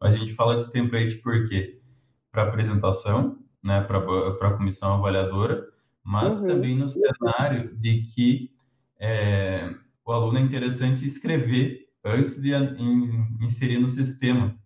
Mas 0.00 0.14
a 0.14 0.18
gente 0.18 0.34
fala 0.34 0.56
de 0.56 0.70
template 0.70 1.16
por 1.16 1.48
quê? 1.48 1.80
Para 2.30 2.44
apresentação, 2.44 3.38
né, 3.62 3.80
para 3.80 3.98
a 3.98 4.56
comissão 4.56 4.94
avaliadora, 4.94 5.66
mas 6.04 6.40
uhum. 6.40 6.48
também 6.48 6.76
no 6.76 6.88
cenário 6.88 7.76
de 7.76 8.02
que 8.02 8.50
é, 9.00 9.74
o 10.04 10.12
aluno 10.12 10.38
é 10.38 10.42
interessante 10.42 11.04
escrever 11.04 11.88
antes 12.04 12.40
de 12.40 12.54
in, 12.54 13.26
inserir 13.40 13.78
no 13.78 13.88
sistema 13.88 14.56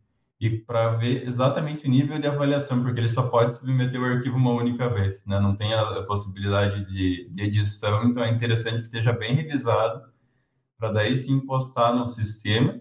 e 0.42 0.58
para 0.58 0.96
ver 0.96 1.24
exatamente 1.24 1.86
o 1.86 1.90
nível 1.90 2.18
de 2.18 2.26
avaliação, 2.26 2.82
porque 2.82 2.98
ele 2.98 3.08
só 3.08 3.28
pode 3.28 3.54
submeter 3.54 4.00
o 4.00 4.04
arquivo 4.04 4.36
uma 4.36 4.50
única 4.50 4.88
vez, 4.88 5.24
né? 5.24 5.38
Não 5.38 5.54
tem 5.54 5.72
a, 5.72 6.02
possibilidade 6.02 6.84
de, 6.86 7.30
de, 7.30 7.42
edição, 7.44 8.04
então 8.04 8.24
é 8.24 8.30
interessante 8.30 8.78
que 8.78 8.82
esteja 8.82 9.12
bem 9.12 9.36
revisado 9.36 10.02
para 10.76 10.90
daí 10.90 11.16
sim 11.16 11.38
postar 11.46 11.94
no 11.94 12.08
sistema 12.08 12.80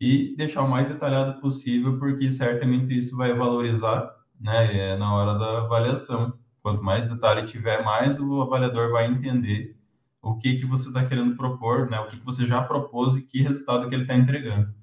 e 0.00 0.36
deixar 0.36 0.62
o 0.62 0.70
mais 0.70 0.86
detalhado 0.88 1.40
possível, 1.40 1.98
porque 1.98 2.30
certamente 2.30 2.96
isso 2.96 3.16
vai 3.16 3.34
valorizar, 3.34 4.14
né, 4.40 4.92
é, 4.92 4.96
na 4.96 5.12
hora 5.12 5.36
da 5.36 5.58
avaliação. 5.64 6.32
Quanto 6.62 6.80
mais 6.84 7.08
detalhe 7.08 7.44
tiver, 7.44 7.84
mais 7.84 8.20
o 8.20 8.40
avaliador 8.40 8.92
vai 8.92 9.06
entender 9.06 9.76
o 10.22 10.36
que 10.38 10.54
que 10.56 10.64
você 10.64 10.88
está 10.88 11.04
querendo 11.04 11.36
propor, 11.36 11.90
né? 11.90 11.98
O 11.98 12.06
que, 12.06 12.18
que 12.18 12.24
você 12.24 12.46
já 12.46 12.62
propôs 12.62 13.16
e 13.16 13.22
que 13.22 13.42
resultado 13.42 13.88
que 13.88 13.94
ele 13.96 14.02
está 14.02 14.14
entregando. 14.14 14.77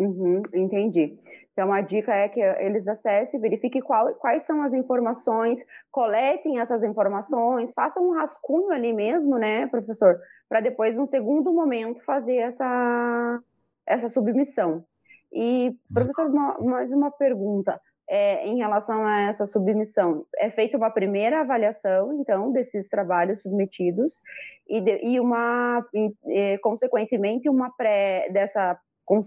Uhum, 0.00 0.40
entendi. 0.54 1.18
Então, 1.52 1.70
a 1.70 1.82
dica 1.82 2.14
é 2.14 2.26
que 2.26 2.40
eles 2.40 2.88
acessem, 2.88 3.38
verifiquem 3.38 3.82
quais 3.82 4.44
são 4.44 4.62
as 4.62 4.72
informações, 4.72 5.62
coletem 5.90 6.58
essas 6.58 6.82
informações, 6.82 7.74
façam 7.74 8.08
um 8.08 8.14
rascunho 8.14 8.70
ali 8.70 8.94
mesmo, 8.94 9.36
né, 9.36 9.66
professor, 9.66 10.18
para 10.48 10.62
depois, 10.62 10.96
num 10.96 11.04
segundo 11.04 11.52
momento, 11.52 12.02
fazer 12.02 12.36
essa, 12.36 13.40
essa 13.86 14.08
submissão. 14.08 14.82
E, 15.30 15.76
professor, 15.92 16.28
uma, 16.28 16.58
mais 16.60 16.92
uma 16.92 17.10
pergunta 17.10 17.78
é, 18.08 18.46
em 18.46 18.56
relação 18.56 19.04
a 19.06 19.20
essa 19.28 19.44
submissão. 19.44 20.24
É 20.38 20.50
feita 20.50 20.78
uma 20.78 20.90
primeira 20.90 21.42
avaliação, 21.42 22.18
então, 22.18 22.50
desses 22.50 22.88
trabalhos 22.88 23.42
submetidos, 23.42 24.22
e, 24.66 24.80
de, 24.80 24.98
e 25.04 25.20
uma, 25.20 25.84
e, 25.92 26.56
consequentemente, 26.62 27.50
uma 27.50 27.70
pré, 27.76 28.30
dessa 28.30 28.80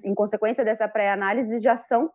em 0.06 0.16
consequência 0.16 0.64
dessa 0.64 0.88
pré-análise, 0.88 1.60
já 1.60 1.76
são 1.76 2.12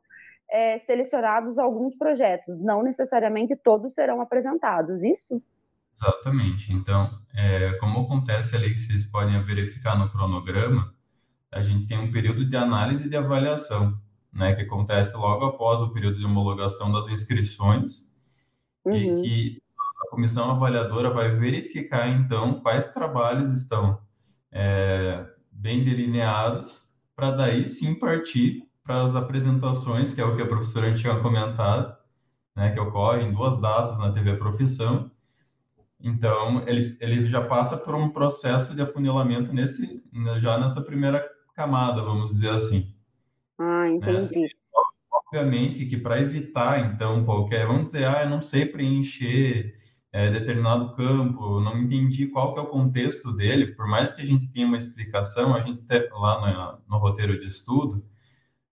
é, 0.50 0.78
selecionados 0.78 1.58
alguns 1.58 1.94
projetos, 1.94 2.62
não 2.62 2.82
necessariamente 2.82 3.54
todos 3.56 3.94
serão 3.94 4.20
apresentados, 4.20 5.02
isso? 5.02 5.42
Exatamente. 5.92 6.72
Então, 6.72 7.10
é, 7.34 7.72
como 7.74 8.00
acontece 8.00 8.56
ali 8.56 8.72
que 8.72 8.78
vocês 8.78 9.04
podem 9.04 9.42
verificar 9.44 9.98
no 9.98 10.10
cronograma, 10.10 10.94
a 11.50 11.60
gente 11.60 11.86
tem 11.86 11.98
um 11.98 12.12
período 12.12 12.48
de 12.48 12.56
análise 12.56 13.06
e 13.06 13.10
de 13.10 13.16
avaliação, 13.16 13.98
né, 14.32 14.54
que 14.54 14.62
acontece 14.62 15.16
logo 15.16 15.44
após 15.44 15.80
o 15.80 15.92
período 15.92 16.18
de 16.18 16.24
homologação 16.24 16.92
das 16.92 17.08
inscrições, 17.08 18.12
uhum. 18.84 18.94
e 18.94 19.22
que 19.22 19.62
a 20.06 20.10
comissão 20.10 20.50
avaliadora 20.50 21.10
vai 21.10 21.30
verificar, 21.30 22.08
então, 22.08 22.60
quais 22.60 22.88
trabalhos 22.88 23.52
estão 23.52 23.98
é, 24.52 25.26
bem 25.50 25.84
delineados 25.84 26.87
para 27.18 27.32
daí 27.32 27.66
sim 27.66 27.96
partir 27.96 28.62
para 28.84 29.02
as 29.02 29.16
apresentações, 29.16 30.14
que 30.14 30.20
é 30.20 30.24
o 30.24 30.36
que 30.36 30.42
a 30.42 30.46
professora 30.46 30.94
tinha 30.94 31.18
comentado, 31.18 31.92
né, 32.54 32.70
que 32.70 32.78
ocorre 32.78 33.24
em 33.24 33.32
duas 33.32 33.60
datas 33.60 33.98
na 33.98 34.12
TV 34.12 34.36
Profissão. 34.36 35.10
Então, 36.00 36.62
ele, 36.68 36.96
ele 37.00 37.26
já 37.26 37.42
passa 37.42 37.76
por 37.76 37.96
um 37.96 38.08
processo 38.08 38.72
de 38.72 38.82
afunilamento 38.82 39.52
nesse, 39.52 40.00
já 40.38 40.60
nessa 40.60 40.80
primeira 40.80 41.28
camada, 41.56 42.02
vamos 42.02 42.30
dizer 42.30 42.50
assim. 42.50 42.94
Ah, 43.58 43.82
né, 43.82 43.90
entendi. 43.90 44.38
Né? 44.38 44.48
Obviamente 45.12 45.86
que 45.86 45.96
para 45.96 46.20
evitar, 46.20 46.94
então, 46.94 47.24
qualquer, 47.24 47.66
vamos 47.66 47.88
dizer, 47.88 48.04
ah, 48.04 48.22
eu 48.22 48.30
não 48.30 48.40
sei 48.40 48.64
preencher 48.64 49.76
é, 50.18 50.32
determinado 50.32 50.96
campo, 50.96 51.60
não 51.60 51.78
entendi 51.78 52.26
qual 52.26 52.52
que 52.52 52.58
é 52.58 52.62
o 52.62 52.66
contexto 52.66 53.32
dele, 53.32 53.68
por 53.68 53.86
mais 53.86 54.10
que 54.10 54.20
a 54.20 54.24
gente 54.24 54.50
tenha 54.50 54.66
uma 54.66 54.76
explicação, 54.76 55.54
a 55.54 55.60
gente 55.60 55.84
tem, 55.84 56.08
lá 56.10 56.80
no, 56.88 56.96
no 56.96 56.98
roteiro 56.98 57.38
de 57.38 57.46
estudo, 57.46 58.04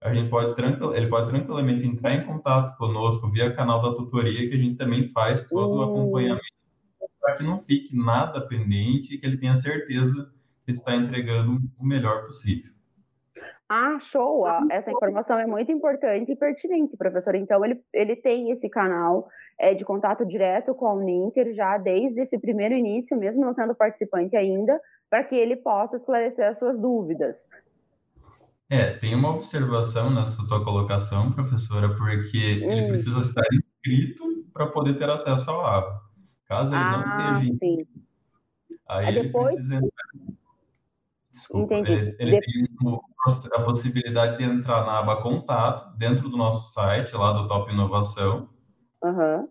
a 0.00 0.12
gente 0.12 0.28
pode 0.28 0.60
ele 0.92 1.06
pode 1.06 1.28
tranquilamente 1.28 1.86
entrar 1.86 2.14
em 2.14 2.26
contato 2.26 2.76
conosco 2.76 3.30
via 3.30 3.54
canal 3.54 3.80
da 3.80 3.94
tutoria, 3.94 4.48
que 4.48 4.56
a 4.56 4.58
gente 4.58 4.74
também 4.74 5.08
faz 5.10 5.46
todo 5.48 5.74
o 5.74 5.78
hum. 5.78 5.82
acompanhamento, 5.84 6.42
para 7.20 7.36
que 7.36 7.44
não 7.44 7.60
fique 7.60 7.96
nada 7.96 8.40
pendente 8.40 9.14
e 9.14 9.18
que 9.18 9.24
ele 9.24 9.36
tenha 9.36 9.54
certeza 9.54 10.32
que 10.64 10.72
está 10.72 10.96
entregando 10.96 11.60
o 11.78 11.86
melhor 11.86 12.26
possível. 12.26 12.72
Ah, 13.68 13.98
show! 13.98 14.44
Essa 14.70 14.92
informação 14.92 15.38
é 15.38 15.46
muito 15.46 15.72
importante 15.72 16.30
e 16.30 16.36
pertinente, 16.36 16.96
professor. 16.96 17.34
Então, 17.34 17.64
ele, 17.64 17.80
ele 17.92 18.14
tem 18.14 18.50
esse 18.50 18.68
canal 18.68 19.28
é, 19.58 19.74
de 19.74 19.84
contato 19.84 20.24
direto 20.24 20.72
com 20.74 20.86
a 20.86 20.94
Uninter 20.94 21.52
já 21.52 21.76
desde 21.76 22.20
esse 22.20 22.38
primeiro 22.38 22.74
início, 22.74 23.16
mesmo 23.18 23.44
não 23.44 23.52
sendo 23.52 23.74
participante 23.74 24.36
ainda, 24.36 24.80
para 25.10 25.24
que 25.24 25.34
ele 25.34 25.56
possa 25.56 25.96
esclarecer 25.96 26.46
as 26.46 26.58
suas 26.58 26.78
dúvidas. 26.80 27.48
É, 28.70 28.94
tem 28.94 29.14
uma 29.14 29.34
observação 29.34 30.12
nessa 30.12 30.46
tua 30.46 30.64
colocação, 30.64 31.32
professora, 31.32 31.88
porque 31.96 32.64
hum. 32.64 32.70
ele 32.70 32.88
precisa 32.88 33.20
estar 33.20 33.46
inscrito 33.52 34.44
para 34.52 34.66
poder 34.66 34.94
ter 34.94 35.08
acesso 35.08 35.50
ao 35.50 35.64
AVA. 35.64 36.00
Caso 36.46 36.72
ele 36.72 36.80
ah, 36.80 37.32
não 37.32 37.40
esteja 37.40 37.52
inscrito, 37.52 38.00
aí, 38.88 39.06
aí 39.06 39.22
depois... 39.22 39.50
ele 39.50 39.56
precisa 39.56 39.74
entrar 39.76 40.35
Desculpa, 41.36 41.74
Entendi. 41.74 41.92
ele, 41.92 42.16
ele 42.18 42.40
tem 42.40 42.66
a 43.52 43.60
possibilidade 43.60 44.38
de 44.38 44.44
entrar 44.44 44.86
na 44.86 45.00
aba 45.00 45.20
contato 45.20 45.94
dentro 45.98 46.30
do 46.30 46.36
nosso 46.36 46.72
site, 46.72 47.14
lá 47.14 47.32
do 47.32 47.46
Top 47.46 47.70
Inovação. 47.70 48.48
Uhum. 49.04 49.46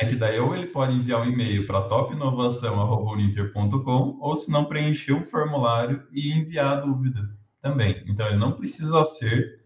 É 0.00 0.06
que 0.06 0.16
daí 0.16 0.40
ou 0.40 0.56
ele 0.56 0.68
pode 0.68 0.96
enviar 0.96 1.20
um 1.20 1.26
e-mail 1.26 1.66
para 1.66 1.82
topinovação.uninter.com 1.82 4.16
ou 4.20 4.34
se 4.34 4.50
não 4.50 4.64
preencher 4.64 5.12
um 5.12 5.22
formulário 5.22 6.02
e 6.10 6.32
enviar 6.32 6.78
a 6.78 6.80
dúvida 6.80 7.28
também. 7.60 8.02
Então 8.06 8.26
ele 8.26 8.38
não 8.38 8.52
precisa 8.52 9.04
ser 9.04 9.60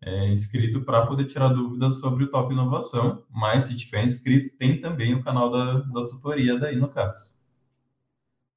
é, 0.00 0.28
inscrito 0.28 0.82
para 0.82 1.04
poder 1.06 1.24
tirar 1.24 1.48
dúvidas 1.48 1.98
sobre 1.98 2.22
o 2.22 2.30
Top 2.30 2.52
Inovação, 2.52 3.24
mas 3.28 3.64
se 3.64 3.76
tiver 3.76 4.04
inscrito, 4.04 4.56
tem 4.56 4.78
também 4.78 5.12
o 5.12 5.24
canal 5.24 5.50
da, 5.50 5.80
da 5.80 6.06
tutoria 6.06 6.56
daí 6.56 6.76
no 6.76 6.88
caso. 6.88 7.33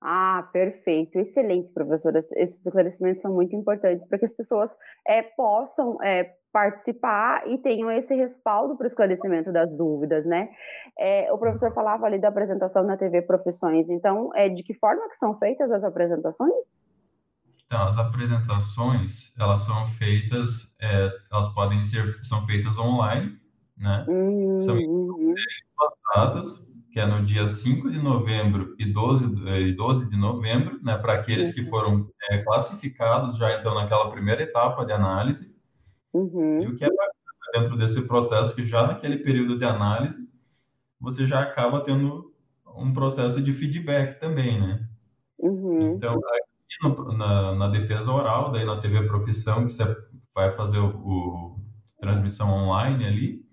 Ah, 0.09 0.47
perfeito, 0.53 1.19
excelente, 1.19 1.69
professora. 1.73 2.19
Esses 2.19 2.65
esclarecimentos 2.65 3.21
são 3.21 3.33
muito 3.33 3.53
importantes 3.53 4.07
para 4.07 4.17
que 4.17 4.23
as 4.23 4.31
pessoas 4.31 4.73
é, 5.05 5.21
possam 5.21 6.01
é, 6.01 6.33
participar 6.49 7.45
e 7.45 7.57
tenham 7.57 7.91
esse 7.91 8.15
respaldo 8.15 8.77
para 8.77 8.85
o 8.85 8.87
esclarecimento 8.87 9.51
das 9.51 9.75
dúvidas, 9.75 10.25
né? 10.25 10.47
É, 10.97 11.29
o 11.33 11.37
professor 11.37 11.73
falava 11.73 12.05
ali 12.05 12.19
da 12.19 12.29
apresentação 12.29 12.85
na 12.85 12.95
TV 12.95 13.21
Profissões, 13.21 13.89
então, 13.89 14.33
é, 14.33 14.47
de 14.47 14.63
que 14.63 14.73
forma 14.73 15.09
que 15.09 15.17
são 15.17 15.37
feitas 15.37 15.69
as 15.73 15.83
apresentações? 15.83 16.87
Então, 17.65 17.81
as 17.81 17.97
apresentações, 17.97 19.33
elas 19.37 19.59
são 19.59 19.87
feitas, 19.87 20.73
é, 20.79 21.09
elas 21.29 21.49
podem 21.49 21.83
ser, 21.83 22.23
são 22.23 22.45
feitas 22.45 22.77
online, 22.77 23.37
né? 23.77 24.05
Uhum. 24.07 24.57
São 24.61 24.77
datas 26.15 26.76
que 26.97 27.01
é 27.01 27.05
no 27.05 27.23
dia 27.23 27.47
5 27.47 27.91
de 27.91 27.99
novembro 27.99 28.73
e 28.79 28.91
12, 28.91 29.27
e 29.67 29.71
12 29.71 30.09
de 30.09 30.17
novembro, 30.17 30.79
né, 30.81 30.97
para 30.97 31.13
aqueles 31.13 31.49
uhum. 31.49 31.53
que 31.53 31.65
foram 31.69 32.09
é, 32.31 32.39
classificados 32.39 33.37
já 33.37 33.55
então 33.55 33.75
naquela 33.75 34.09
primeira 34.09 34.41
etapa 34.41 34.83
de 34.83 34.91
análise. 34.93 35.55
Uhum. 36.11 36.63
E 36.63 36.67
o 36.67 36.75
que 36.75 36.83
é 36.83 36.89
bacana 36.89 37.13
dentro 37.53 37.77
desse 37.77 38.01
processo, 38.07 38.55
que 38.55 38.63
já 38.63 38.87
naquele 38.87 39.17
período 39.17 39.59
de 39.59 39.63
análise, 39.63 40.27
você 40.99 41.27
já 41.27 41.39
acaba 41.39 41.81
tendo 41.81 42.33
um 42.75 42.91
processo 42.91 43.39
de 43.43 43.53
feedback 43.53 44.19
também, 44.19 44.59
né? 44.59 44.83
Uhum. 45.37 45.91
Então, 45.91 46.15
aqui 46.15 46.81
no, 46.81 47.15
na, 47.15 47.53
na, 47.53 47.67
defesa 47.67 48.11
oral, 48.11 48.51
daí 48.51 48.65
na 48.65 48.79
TV 48.79 49.03
Profissão, 49.03 49.67
que 49.67 49.71
você 49.71 49.85
vai 50.33 50.51
fazer 50.51 50.79
o, 50.79 50.87
o 50.87 51.59
transmissão 52.01 52.49
online 52.49 53.05
ali, 53.05 53.46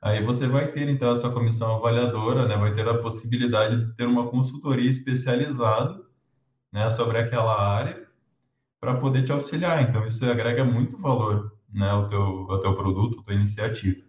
Aí 0.00 0.22
você 0.22 0.46
vai 0.46 0.70
ter, 0.70 0.88
então, 0.88 1.10
essa 1.10 1.30
comissão 1.30 1.76
avaliadora, 1.76 2.46
né, 2.46 2.56
vai 2.56 2.74
ter 2.74 2.86
a 2.88 2.98
possibilidade 2.98 3.86
de 3.86 3.94
ter 3.94 4.06
uma 4.06 4.28
consultoria 4.28 4.90
especializada 4.90 5.98
né, 6.72 6.90
sobre 6.90 7.18
aquela 7.18 7.58
área 7.58 8.06
para 8.80 8.94
poder 8.94 9.24
te 9.24 9.32
auxiliar. 9.32 9.82
Então, 9.82 10.04
isso 10.04 10.24
agrega 10.28 10.64
muito 10.64 10.98
valor 10.98 11.52
né, 11.72 11.88
ao, 11.88 12.06
teu, 12.06 12.20
ao 12.20 12.60
teu 12.60 12.74
produto, 12.74 13.20
à 13.20 13.22
tua 13.22 13.34
iniciativa. 13.34 14.04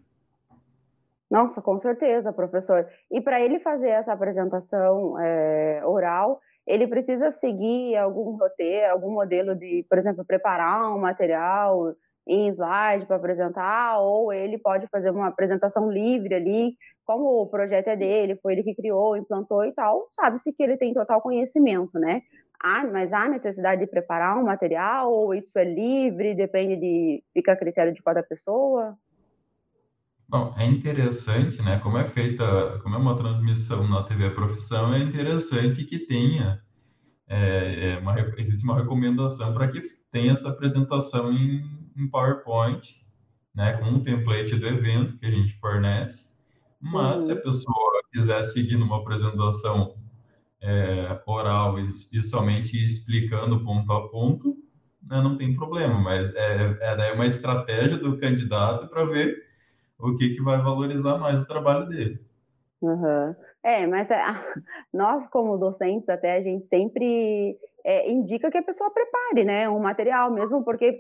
Nossa, 1.30 1.62
com 1.62 1.80
certeza, 1.80 2.32
professor. 2.32 2.88
E 3.10 3.20
para 3.20 3.42
ele 3.42 3.60
fazer 3.60 3.90
essa 3.90 4.14
apresentação 4.14 5.20
é, 5.20 5.82
oral, 5.86 6.40
ele 6.68 6.88
precisa 6.88 7.32
seguir 7.32 7.96
algum 7.96 8.38
roteiro, 8.38 8.92
algum 8.92 9.12
modelo 9.12 9.56
de, 9.56 9.86
por 9.88 9.98
exemplo, 9.98 10.26
preparar 10.26 10.92
um 10.92 11.00
material 11.00 11.96
em 12.28 12.48
slide 12.50 13.06
para 13.06 13.18
apresentar, 13.18 14.00
ou 14.00 14.34
ele 14.34 14.58
pode 14.58 14.88
fazer 14.88 15.12
uma 15.12 15.28
apresentação 15.28 15.92
livre 15.92 16.34
ali, 16.34 16.76
como 17.06 17.42
o 17.42 17.48
projeto 17.48 17.88
é 17.88 17.96
dele, 17.96 18.40
foi 18.42 18.54
ele 18.54 18.64
que 18.64 18.74
criou, 18.74 19.16
implantou 19.16 19.64
e 19.64 19.72
tal, 19.72 20.08
sabe-se 20.12 20.52
que 20.52 20.64
ele 20.64 20.78
tem 20.78 20.94
total 20.94 21.22
conhecimento, 21.22 22.00
né? 22.00 22.22
Ah, 22.62 22.84
mas 22.92 23.14
há 23.14 23.28
necessidade 23.30 23.82
de 23.82 23.88
preparar 23.88 24.38
um 24.38 24.44
material 24.44 25.12
ou 25.12 25.34
isso 25.36 25.58
é 25.60 25.64
livre, 25.64 26.34
depende 26.34 26.78
de 26.78 27.24
fica 27.34 27.52
a 27.52 27.56
critério 27.56 27.94
de 27.94 28.02
cada 28.02 28.24
pessoa? 28.24 28.98
Bom, 30.28 30.56
é 30.58 30.66
interessante, 30.66 31.62
né? 31.62 31.80
Como 31.84 31.98
é 32.00 32.08
feita, 32.08 32.80
como 32.82 32.96
é 32.96 32.98
uma 32.98 33.16
transmissão 33.16 33.88
na 33.88 34.02
TV 34.04 34.32
Profissão, 34.32 34.94
é 34.94 35.00
interessante 35.00 35.86
que 35.86 36.00
tenha 36.00 36.60
é, 37.28 37.92
é 37.92 37.98
uma, 38.00 38.20
existe 38.38 38.64
uma 38.64 38.78
recomendação 38.80 39.54
para 39.54 39.68
que 39.68 39.82
tenha 40.12 40.32
essa 40.32 40.50
apresentação 40.50 41.32
em, 41.32 41.85
em 41.96 42.08
PowerPoint, 42.08 42.96
né? 43.54 43.74
Com 43.78 43.86
um 43.86 44.04
template 44.04 44.56
do 44.56 44.68
evento 44.68 45.18
que 45.18 45.26
a 45.26 45.32
gente 45.32 45.54
fornece. 45.60 46.36
Mas 46.82 47.22
uhum. 47.22 47.28
se 47.28 47.32
a 47.32 47.36
uhum. 47.36 47.42
pessoa 47.42 48.02
quiser 48.12 48.44
seguir 48.44 48.78
numa 48.78 48.98
apresentação 48.98 49.96
é, 50.62 51.22
oral 51.26 51.80
e, 51.80 51.86
e, 52.14 52.24
somente 52.24 52.82
explicando 52.82 53.64
ponto 53.64 53.92
a 53.92 54.10
ponto, 54.10 54.58
né, 55.04 55.22
não 55.22 55.38
tem 55.38 55.56
problema, 55.56 56.00
mas 56.00 56.34
é, 56.36 56.78
é 56.82 57.14
uma 57.14 57.28
estratégia 57.28 57.98
do 57.98 58.18
candidato 58.18 58.88
para 58.88 59.06
ver 59.06 59.46
o 60.00 60.16
que, 60.16 60.30
que 60.30 60.42
vai 60.42 60.62
valorizar 60.62 61.18
mais 61.18 61.42
o 61.42 61.48
trabalho 61.48 61.88
dele. 61.88 62.20
Uhum. 62.82 63.36
É, 63.64 63.86
mas 63.88 64.12
é, 64.12 64.22
nós, 64.94 65.28
como 65.28 65.58
docentes, 65.58 66.10
até 66.10 66.38
a 66.38 66.42
gente 66.42 66.68
sempre 66.68 67.58
é, 67.86 68.12
indica 68.12 68.50
que 68.50 68.58
a 68.58 68.64
pessoa 68.64 68.90
prepare 68.90 69.44
né, 69.44 69.70
um 69.70 69.80
material, 69.80 70.32
mesmo 70.32 70.64
porque 70.64 70.98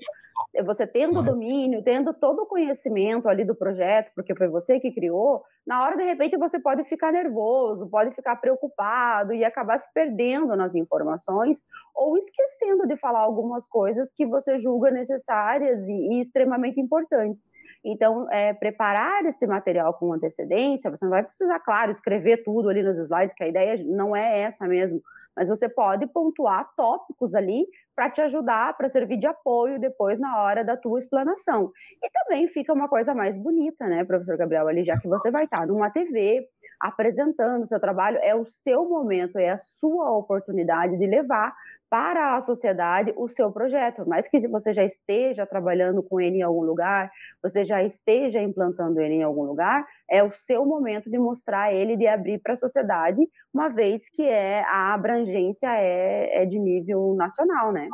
você 0.63 0.85
tendo 0.85 1.19
o 1.19 1.23
domínio, 1.23 1.81
tendo 1.83 2.13
todo 2.13 2.43
o 2.43 2.45
conhecimento 2.45 3.27
ali 3.27 3.43
do 3.43 3.55
projeto, 3.55 4.11
porque 4.13 4.35
foi 4.35 4.47
você 4.47 4.79
que 4.79 4.91
criou, 4.91 5.43
na 5.65 5.83
hora, 5.83 5.97
de 5.97 6.03
repente, 6.03 6.37
você 6.37 6.59
pode 6.59 6.83
ficar 6.83 7.11
nervoso, 7.11 7.89
pode 7.89 8.13
ficar 8.13 8.35
preocupado 8.35 9.33
e 9.33 9.43
acabar 9.43 9.79
se 9.79 9.91
perdendo 9.93 10.55
nas 10.55 10.75
informações 10.75 11.63
ou 11.95 12.15
esquecendo 12.17 12.85
de 12.85 12.95
falar 12.97 13.21
algumas 13.21 13.67
coisas 13.67 14.11
que 14.11 14.27
você 14.27 14.59
julga 14.59 14.91
necessárias 14.91 15.87
e, 15.87 15.91
e 15.91 16.21
extremamente 16.21 16.79
importantes. 16.79 17.49
Então, 17.83 18.31
é, 18.31 18.53
preparar 18.53 19.25
esse 19.25 19.47
material 19.47 19.95
com 19.95 20.13
antecedência, 20.13 20.91
você 20.91 21.03
não 21.03 21.11
vai 21.11 21.23
precisar, 21.23 21.59
claro, 21.61 21.91
escrever 21.91 22.43
tudo 22.43 22.69
ali 22.69 22.83
nos 22.83 22.99
slides, 22.99 23.33
que 23.33 23.43
a 23.43 23.47
ideia 23.47 23.83
não 23.83 24.15
é 24.15 24.41
essa 24.41 24.67
mesmo, 24.67 25.01
mas 25.35 25.49
você 25.49 25.67
pode 25.67 26.07
pontuar 26.07 26.69
tópicos 26.75 27.35
ali 27.35 27.65
para 27.95 28.09
te 28.09 28.21
ajudar, 28.21 28.75
para 28.77 28.89
servir 28.89 29.17
de 29.17 29.27
apoio 29.27 29.79
depois 29.79 30.19
na 30.19 30.41
hora 30.41 30.63
da 30.63 30.75
tua 30.75 30.99
explanação. 30.99 31.71
E 32.03 32.09
também 32.09 32.47
fica 32.47 32.73
uma 32.73 32.89
coisa 32.89 33.13
mais 33.13 33.37
bonita, 33.37 33.87
né, 33.87 34.03
professor 34.03 34.37
Gabriel, 34.37 34.67
ali 34.67 34.83
já 34.83 34.99
que 34.99 35.07
você 35.07 35.31
vai 35.31 35.45
estar 35.45 35.65
numa 35.65 35.89
TV 35.89 36.47
apresentando 36.79 37.63
o 37.63 37.67
seu 37.67 37.79
trabalho, 37.79 38.19
é 38.21 38.35
o 38.35 38.45
seu 38.45 38.87
momento, 38.87 39.37
é 39.37 39.49
a 39.49 39.57
sua 39.57 40.11
oportunidade 40.11 40.97
de 40.97 41.07
levar 41.07 41.55
para 41.89 42.35
a 42.35 42.41
sociedade 42.41 43.13
o 43.15 43.29
seu 43.29 43.51
projeto, 43.51 44.03
mas 44.07 44.27
que 44.27 44.47
você 44.47 44.73
já 44.73 44.83
esteja 44.83 45.45
trabalhando 45.45 46.01
com 46.01 46.19
ele 46.19 46.37
em 46.37 46.41
algum 46.41 46.63
lugar, 46.63 47.11
você 47.41 47.63
já 47.63 47.83
esteja 47.83 48.41
implantando 48.41 48.99
ele 48.99 49.15
em 49.15 49.23
algum 49.23 49.43
lugar, 49.43 49.85
é 50.09 50.23
o 50.23 50.33
seu 50.33 50.65
momento 50.65 51.09
de 51.09 51.17
mostrar 51.17 51.73
ele, 51.73 51.95
de 51.95 52.07
abrir 52.07 52.39
para 52.39 52.53
a 52.53 52.57
sociedade, 52.57 53.21
uma 53.53 53.69
vez 53.69 54.09
que 54.09 54.23
é 54.23 54.63
a 54.63 54.93
abrangência 54.93 55.69
é, 55.71 56.43
é 56.43 56.45
de 56.45 56.59
nível 56.59 57.15
nacional, 57.15 57.71
né? 57.71 57.87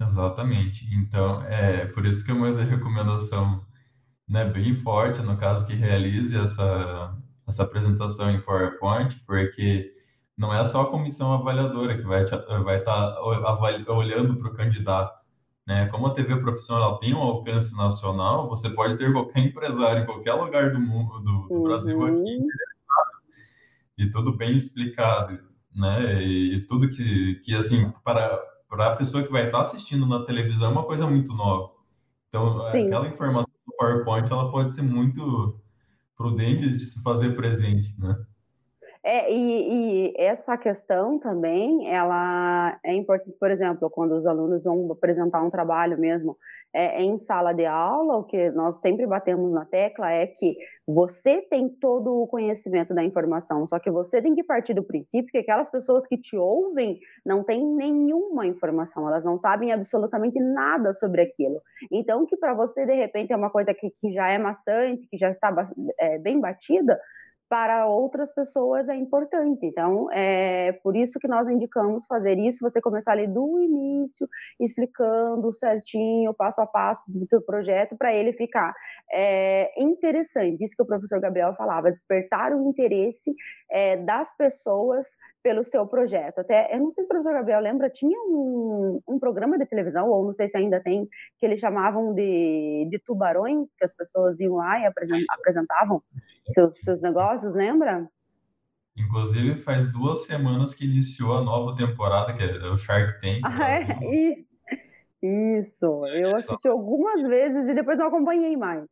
Exatamente. 0.00 0.84
Então, 0.94 1.42
é 1.42 1.86
por 1.86 2.04
isso 2.06 2.24
que 2.24 2.30
é 2.30 2.34
uma 2.34 2.50
recomendação 2.50 3.64
né, 4.28 4.44
bem 4.44 4.74
forte, 4.74 5.20
no 5.20 5.36
caso, 5.36 5.66
que 5.66 5.74
realize 5.74 6.36
essa, 6.36 7.16
essa 7.46 7.62
apresentação 7.62 8.30
em 8.30 8.40
PowerPoint, 8.40 9.20
porque 9.26 9.92
não 10.36 10.52
é 10.52 10.64
só 10.64 10.82
a 10.82 10.90
comissão 10.90 11.32
avaliadora 11.32 11.96
que 11.96 12.02
vai 12.02 12.24
vai 12.64 12.78
estar 12.78 13.12
tá 13.12 13.92
olhando 13.92 14.36
para 14.36 14.48
o 14.48 14.54
candidato, 14.54 15.22
né? 15.66 15.86
Como 15.88 16.06
a 16.06 16.14
TV 16.14 16.36
profissional 16.36 16.90
ela 16.90 17.00
tem 17.00 17.14
um 17.14 17.22
alcance 17.22 17.76
nacional, 17.76 18.48
você 18.48 18.68
pode 18.70 18.96
ter 18.96 19.12
qualquer 19.12 19.40
empresário 19.40 20.02
em 20.02 20.06
qualquer 20.06 20.34
lugar 20.34 20.72
do 20.72 20.80
mundo, 20.80 21.20
do, 21.20 21.48
do 21.48 21.54
uhum. 21.54 21.62
Brasil 21.62 22.04
aqui, 22.04 22.38
e 23.96 24.10
tudo 24.10 24.36
bem 24.36 24.56
explicado, 24.56 25.38
né? 25.74 26.22
E, 26.22 26.56
e 26.56 26.66
tudo 26.66 26.88
que, 26.88 27.36
que 27.36 27.54
assim 27.54 27.92
para 28.02 28.42
para 28.68 28.92
a 28.92 28.96
pessoa 28.96 29.22
que 29.22 29.30
vai 29.30 29.46
estar 29.46 29.58
tá 29.58 29.62
assistindo 29.62 30.04
na 30.04 30.24
televisão 30.24 30.70
é 30.70 30.72
uma 30.72 30.82
coisa 30.82 31.06
muito 31.06 31.32
nova. 31.32 31.70
Então, 32.28 32.64
Sim. 32.72 32.86
aquela 32.86 33.06
informação 33.06 33.52
do 33.64 33.72
PowerPoint 33.76 34.28
ela 34.28 34.50
pode 34.50 34.72
ser 34.72 34.82
muito 34.82 35.60
prudente 36.16 36.68
de 36.68 36.80
se 36.80 37.00
fazer 37.00 37.36
presente, 37.36 37.94
né? 37.96 38.16
É, 39.06 39.30
e, 39.30 40.08
e, 40.08 40.14
essa 40.16 40.56
questão 40.56 41.18
também, 41.18 41.92
ela 41.92 42.78
é 42.82 42.94
importante, 42.94 43.36
por 43.38 43.50
exemplo, 43.50 43.90
quando 43.90 44.12
os 44.12 44.26
alunos 44.26 44.64
vão 44.64 44.90
apresentar 44.90 45.42
um 45.42 45.50
trabalho 45.50 45.98
mesmo 45.98 46.38
é, 46.72 47.02
em 47.02 47.18
sala 47.18 47.52
de 47.52 47.66
aula, 47.66 48.16
o 48.16 48.24
que 48.24 48.50
nós 48.52 48.76
sempre 48.76 49.06
batemos 49.06 49.52
na 49.52 49.66
tecla 49.66 50.10
é 50.10 50.26
que 50.26 50.56
você 50.86 51.42
tem 51.42 51.68
todo 51.68 52.14
o 52.14 52.26
conhecimento 52.26 52.94
da 52.94 53.04
informação, 53.04 53.68
só 53.68 53.78
que 53.78 53.90
você 53.90 54.22
tem 54.22 54.34
que 54.34 54.42
partir 54.42 54.72
do 54.72 54.82
princípio 54.82 55.30
que 55.30 55.38
aquelas 55.38 55.68
pessoas 55.68 56.06
que 56.06 56.16
te 56.16 56.36
ouvem 56.36 56.98
não 57.26 57.44
têm 57.44 57.62
nenhuma 57.62 58.46
informação, 58.46 59.06
elas 59.06 59.24
não 59.24 59.36
sabem 59.36 59.70
absolutamente 59.70 60.40
nada 60.40 60.94
sobre 60.94 61.20
aquilo. 61.20 61.60
Então, 61.92 62.24
que 62.24 62.38
para 62.38 62.54
você, 62.54 62.86
de 62.86 62.94
repente, 62.94 63.34
é 63.34 63.36
uma 63.36 63.50
coisa 63.50 63.74
que, 63.74 63.90
que 64.00 64.12
já 64.14 64.30
é 64.30 64.38
maçante, 64.38 65.06
que 65.08 65.18
já 65.18 65.28
está 65.28 65.54
é, 66.00 66.18
bem 66.18 66.40
batida, 66.40 66.98
para 67.54 67.86
outras 67.86 68.34
pessoas 68.34 68.88
é 68.88 68.96
importante. 68.96 69.64
Então, 69.64 70.10
é 70.10 70.72
por 70.82 70.96
isso 70.96 71.20
que 71.20 71.28
nós 71.28 71.46
indicamos 71.46 72.04
fazer 72.04 72.36
isso, 72.36 72.58
você 72.60 72.80
começar 72.80 73.12
ali 73.12 73.28
do 73.28 73.60
início, 73.60 74.28
explicando 74.58 75.52
certinho, 75.52 76.34
passo 76.34 76.60
a 76.60 76.66
passo 76.66 77.04
do 77.06 77.24
teu 77.28 77.40
projeto, 77.40 77.96
para 77.96 78.12
ele 78.12 78.32
ficar 78.32 78.74
é, 79.08 79.70
interessante. 79.80 80.64
Isso 80.64 80.74
que 80.76 80.82
o 80.82 80.86
professor 80.86 81.20
Gabriel 81.20 81.54
falava, 81.54 81.92
despertar 81.92 82.52
o 82.52 82.68
interesse 82.68 83.32
é, 83.70 83.98
das 83.98 84.36
pessoas 84.36 85.06
pelo 85.40 85.62
seu 85.62 85.86
projeto. 85.86 86.40
Até, 86.40 86.74
eu 86.74 86.80
não 86.80 86.90
sei 86.90 87.04
se 87.04 87.06
o 87.06 87.08
professor 87.08 87.34
Gabriel 87.34 87.60
lembra, 87.60 87.88
tinha 87.88 88.18
um, 88.22 89.00
um 89.06 89.18
programa 89.20 89.56
de 89.58 89.66
televisão, 89.66 90.08
ou 90.08 90.24
não 90.24 90.32
sei 90.32 90.48
se 90.48 90.56
ainda 90.56 90.82
tem, 90.82 91.06
que 91.38 91.46
eles 91.46 91.60
chamavam 91.60 92.14
de, 92.14 92.88
de 92.90 92.98
tubarões, 92.98 93.76
que 93.76 93.84
as 93.84 93.94
pessoas 93.94 94.40
iam 94.40 94.56
lá 94.56 94.80
e 94.80 94.86
apresentavam 94.86 96.02
seus, 96.48 96.80
seus 96.80 97.02
negócios, 97.02 97.54
lembra? 97.54 98.08
Inclusive, 98.96 99.56
faz 99.56 99.90
duas 99.90 100.24
semanas 100.24 100.72
que 100.72 100.84
iniciou 100.84 101.36
a 101.36 101.42
nova 101.42 101.74
temporada, 101.74 102.32
que 102.32 102.42
é 102.42 102.70
o 102.70 102.76
Shark 102.76 103.20
Tank. 103.20 103.40
Ah, 103.44 103.70
é? 103.70 104.44
Isso, 105.22 106.06
eu 106.06 106.36
assisti 106.36 106.68
algumas 106.68 107.26
vezes 107.26 107.66
e 107.66 107.74
depois 107.74 107.98
não 107.98 108.08
acompanhei 108.08 108.56
mais. 108.56 108.84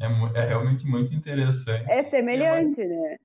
É, 0.00 0.06
é 0.40 0.44
realmente 0.44 0.86
muito 0.86 1.14
interessante. 1.14 1.88
É 1.88 2.02
semelhante, 2.02 2.82
é 2.82 2.86
né? 2.86 3.16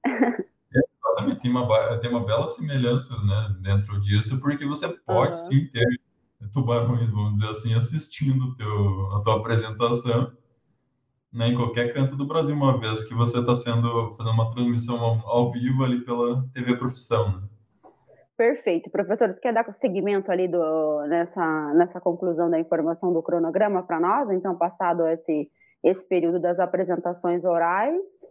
Exatamente, 0.74 1.42
tem 1.42 1.52
uma, 1.52 1.98
tem 2.00 2.10
uma 2.10 2.26
bela 2.26 2.48
semelhança 2.48 3.14
né, 3.26 3.56
dentro 3.62 4.00
disso, 4.00 4.40
porque 4.40 4.66
você 4.66 4.88
pode 5.00 5.36
uhum. 5.36 5.42
sim 5.42 5.66
ter 5.68 5.86
tubarões, 6.54 7.10
vamos 7.12 7.34
dizer 7.34 7.50
assim, 7.50 7.74
assistindo 7.74 8.56
teu, 8.56 9.12
a 9.16 9.22
tua 9.22 9.38
apresentação 9.38 10.32
né, 11.32 11.48
em 11.48 11.56
qualquer 11.56 11.94
canto 11.94 12.16
do 12.16 12.28
Brasil, 12.28 12.54
uma 12.54 12.78
vez 12.78 13.04
que 13.04 13.14
você 13.14 13.40
está 13.40 13.56
sendo 13.56 14.14
fazendo 14.16 14.34
uma 14.34 14.52
transmissão 14.52 15.00
ao, 15.00 15.28
ao, 15.28 15.52
vivo 15.52 15.84
ali 15.84 16.04
pela 16.04 16.44
TV 16.54 16.76
Profissão. 16.76 17.38
Né? 17.38 17.48
Perfeito. 18.36 18.90
Professor, 18.90 19.30
você 19.30 19.40
quer 19.40 19.54
dar 19.54 19.72
seguimento 19.72 20.32
ali 20.32 20.48
do, 20.48 21.06
nessa, 21.08 21.74
nessa 21.74 22.02
conclusão 22.02 22.50
da 22.50 22.60
informação 22.60 23.14
do 23.14 23.22
cronograma 23.22 23.84
para 23.84 24.00
nós? 24.00 24.30
Então, 24.30 24.58
passado 24.58 25.08
esse, 25.08 25.50
esse 25.84 26.08
período 26.08 26.40
das 26.40 26.60
apresentações 26.60 27.46
orais. 27.46 28.26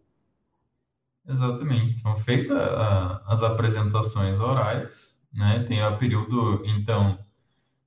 Exatamente. 1.27 1.95
Então, 1.95 2.17
feita 2.19 3.23
as 3.27 3.43
apresentações 3.43 4.41
orais, 4.41 5.17
né, 5.33 5.65
tem 5.67 5.83
o 5.83 5.97
período, 5.97 6.63
então, 6.67 7.19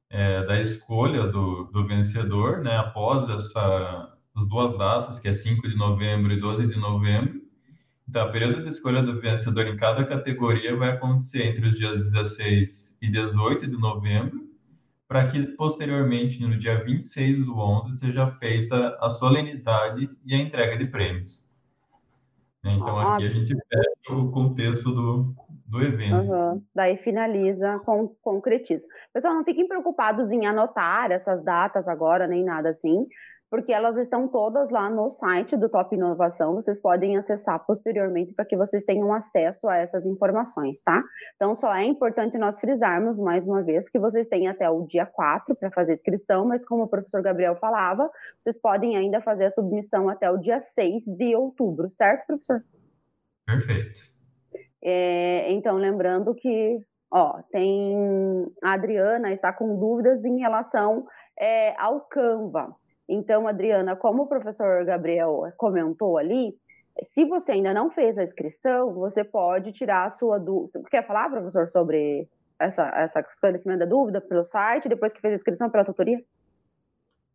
é, 0.10 0.46
da 0.46 0.60
escolha 0.60 1.28
do, 1.28 1.66
do 1.66 1.86
vencedor, 1.86 2.60
né, 2.60 2.78
após 2.78 3.28
essa 3.28 4.13
as 4.36 4.48
duas 4.48 4.78
datas, 4.78 5.20
que 5.20 5.28
é 5.28 5.34
5 5.34 5.68
de 5.68 5.76
novembro 5.76 6.34
e 6.34 6.40
12 6.40 6.68
de 6.68 6.78
novembro. 6.78 7.42
Então, 8.08 8.28
o 8.28 8.32
período 8.32 8.64
de 8.64 8.70
escolha 8.70 9.02
do 9.02 9.20
vencedor 9.20 9.66
em 9.68 9.78
cada 9.78 10.06
categoria 10.06 10.76
vai 10.76 10.92
acontecer 10.92 11.48
entre 11.48 11.68
os 11.68 11.78
dias 11.78 11.98
16 11.98 13.00
e 13.02 13.10
18 13.10 13.68
de 13.68 13.78
novembro, 13.78 14.48
para 15.08 15.28
que 15.28 15.42
posteriormente, 15.56 16.42
no 16.42 16.58
dia 16.58 16.84
26 16.84 17.46
do 17.46 17.58
11, 17.58 17.98
seja 17.98 18.28
feita 18.40 18.98
a 19.00 19.10
solenidade 19.10 20.10
e 20.26 20.34
a 20.34 20.38
entrega 20.38 20.78
de 20.78 20.88
prêmios. 20.88 21.48
Então, 22.66 22.98
ah, 22.98 23.16
aqui 23.16 23.26
a 23.26 23.30
gente 23.30 23.54
fecha 23.54 24.16
o 24.16 24.32
contexto 24.32 24.92
do, 24.92 25.36
do 25.66 25.82
evento. 25.82 26.16
Uhum. 26.16 26.64
Daí 26.74 26.98
finaliza 26.98 27.80
com 27.86 28.08
concretiza. 28.22 28.88
Pessoal, 29.14 29.34
não 29.34 29.44
fiquem 29.44 29.68
preocupados 29.68 30.32
em 30.32 30.46
anotar 30.46 31.12
essas 31.12 31.44
datas 31.44 31.88
agora, 31.88 32.26
nem 32.26 32.44
nada 32.44 32.70
assim, 32.70 33.06
porque 33.54 33.72
elas 33.72 33.98
estão 33.98 34.28
todas 34.28 34.72
lá 34.72 34.90
no 34.90 35.12
site 35.12 35.56
do 35.56 35.70
Top 35.70 35.94
Inovação. 35.94 36.56
Vocês 36.56 36.80
podem 36.80 37.18
acessar 37.18 37.64
posteriormente 37.64 38.34
para 38.34 38.46
que 38.46 38.58
vocês 38.58 38.84
tenham 38.84 39.14
acesso 39.14 39.70
a 39.70 39.78
essas 39.78 40.08
informações, 40.08 40.82
tá? 40.82 41.04
Então, 41.36 41.54
só 41.54 41.72
é 41.72 41.84
importante 41.84 42.36
nós 42.36 42.60
frisarmos 42.60 43.20
mais 43.20 43.48
uma 43.48 43.62
vez 43.62 43.88
que 43.88 44.00
vocês 44.00 44.28
têm 44.28 44.48
até 44.48 44.68
o 44.68 44.88
dia 44.88 45.06
4 45.06 45.54
para 45.54 45.70
fazer 45.70 45.92
a 45.92 45.94
inscrição, 45.94 46.48
mas 46.48 46.66
como 46.66 46.82
o 46.82 46.88
professor 46.88 47.22
Gabriel 47.22 47.56
falava, 47.56 48.10
vocês 48.40 48.60
podem 48.60 48.98
ainda 48.98 49.22
fazer 49.22 49.46
a 49.46 49.52
submissão 49.52 50.10
até 50.10 50.32
o 50.32 50.38
dia 50.40 50.58
6 50.58 51.06
de 51.16 51.36
outubro, 51.36 51.92
certo, 51.92 52.26
professor? 52.26 52.64
Perfeito. 53.46 54.00
É, 54.82 55.52
então, 55.52 55.78
lembrando 55.78 56.34
que, 56.34 56.82
ó, 57.12 57.40
tem 57.52 58.52
a 58.64 58.74
Adriana 58.74 59.32
está 59.32 59.54
com 59.54 59.78
dúvidas 59.78 60.26
em 60.26 60.40
relação 60.40 61.06
é, 61.38 61.80
ao 61.80 62.02
Canva. 62.02 62.76
Então, 63.08 63.48
Adriana, 63.48 63.96
como 63.96 64.24
o 64.24 64.28
professor 64.28 64.86
Gabriel 64.86 65.52
comentou 65.58 66.18
ali, 66.18 66.56
se 67.02 67.26
você 67.26 67.54
ainda 67.54 67.74
não 67.74 67.90
fez 67.90 68.18
a 68.18 68.24
inscrição, 68.24 68.94
você 68.94 69.24
pode 69.24 69.72
tirar 69.72 70.06
a 70.06 70.10
sua 70.10 70.40
dúvida. 70.40 70.82
Quer 70.90 71.06
falar, 71.06 71.30
professor, 71.30 71.70
sobre 71.70 72.28
essa, 72.60 72.84
essa 72.96 73.20
esclarecimento 73.20 73.80
da 73.80 73.86
dúvida 73.86 74.22
pelo 74.22 74.46
site, 74.46 74.88
depois 74.88 75.12
que 75.12 75.20
fez 75.20 75.32
a 75.32 75.36
inscrição 75.36 75.70
pela 75.70 75.84
tutoria? 75.84 76.24